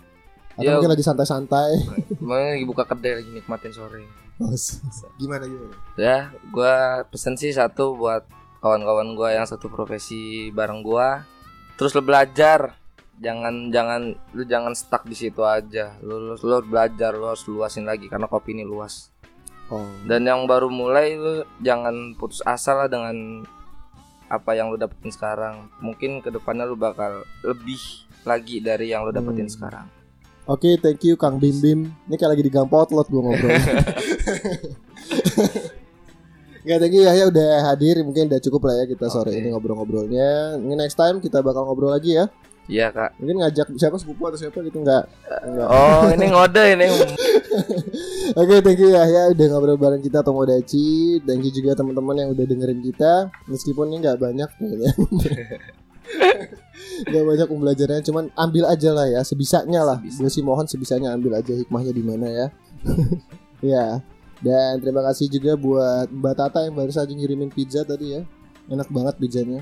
[0.54, 0.78] Atau Ya.
[0.78, 1.70] mungkin lagi santai-santai.
[2.22, 4.06] Emang lagi buka kedai lagi nikmatin sore.
[5.20, 5.74] gimana gimana?
[5.98, 8.26] Ya, gua pesen sih satu buat
[8.58, 11.26] kawan-kawan gua yang satu profesi bareng gua.
[11.74, 12.78] Terus lo belajar.
[13.14, 15.94] Jangan jangan lu jangan stuck di situ aja.
[16.02, 19.13] Lu, lu, lu belajar, lu harus luasin lagi karena kopi ini luas.
[19.66, 19.88] Oh.
[20.04, 23.42] Dan yang baru mulai lu jangan putus asa lah dengan
[24.26, 25.68] apa yang lu dapetin sekarang.
[25.78, 27.80] Mungkin ke depannya lu bakal lebih
[28.22, 29.54] lagi dari yang lu dapetin Hmm.
[29.54, 29.86] sekarang.
[30.44, 31.80] Oke, thank you Kang Bim Bim.
[32.04, 33.48] Ini kayak lagi di gang potlot gue ngobrol.
[36.64, 39.36] Gak thank you Yahya udah hadir Mungkin udah cukup lah ya kita sore Oke.
[39.36, 42.24] ini ngobrol-ngobrolnya Ini next time kita bakal ngobrol lagi ya
[42.64, 43.20] Iya kak.
[43.20, 45.04] Mungkin ngajak siapa sepupu atau siapa gitu Enggak,
[45.44, 45.68] Enggak.
[45.68, 46.86] Oh ini ngode ini.
[48.34, 52.42] Oke thank you Yahya udah ngobrol bareng kita Tomodachi Thank you juga teman-teman yang udah
[52.48, 54.90] dengerin kita Meskipun ini nggak banyak kayaknya
[57.04, 60.18] Gak banyak pembelajarannya Cuman ambil aja lah ya Sebisanya lah Sebisa.
[60.24, 62.46] Gue sih mohon sebisanya ambil aja hikmahnya di mana ya
[63.76, 64.02] Ya
[64.42, 68.26] Dan terima kasih juga buat Mbak Tata yang baru saja ngirimin pizza tadi ya
[68.66, 69.60] Enak banget pizzanya.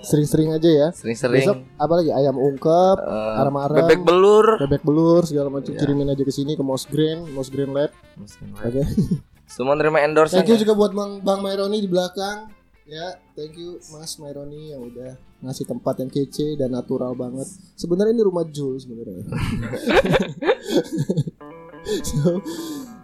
[0.00, 1.64] Sering-sering aja ya Besok Sering-sering.
[1.74, 4.46] apa lagi ayam ungkep eh, Arem-arem bebek belur.
[4.60, 5.80] Bebek belur segala macam Iya.
[5.80, 7.92] kirimin aja ke sini ke Mouse Green, Mouse Green Lab.
[8.58, 8.82] Oke.
[9.46, 12.52] Semua nerima endorse Thank you juga buat Bang Bang Maironi di belakang.
[12.88, 15.12] Ya, thank you Mas Maironi yang udah
[15.44, 17.44] ngasih tempat yang kece dan natural banget.
[17.76, 19.28] Sebenarnya ini rumah Jul sebenarnya.
[22.08, 22.40] so,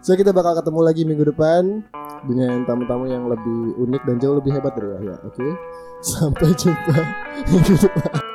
[0.01, 1.85] so kita bakal ketemu lagi minggu depan
[2.25, 5.21] dengan tamu-tamu yang lebih unik dan jauh lebih hebat dari Yahya.
[5.21, 5.53] Oke.
[6.01, 6.97] Sampai jumpa
[7.53, 8.34] minggu depan.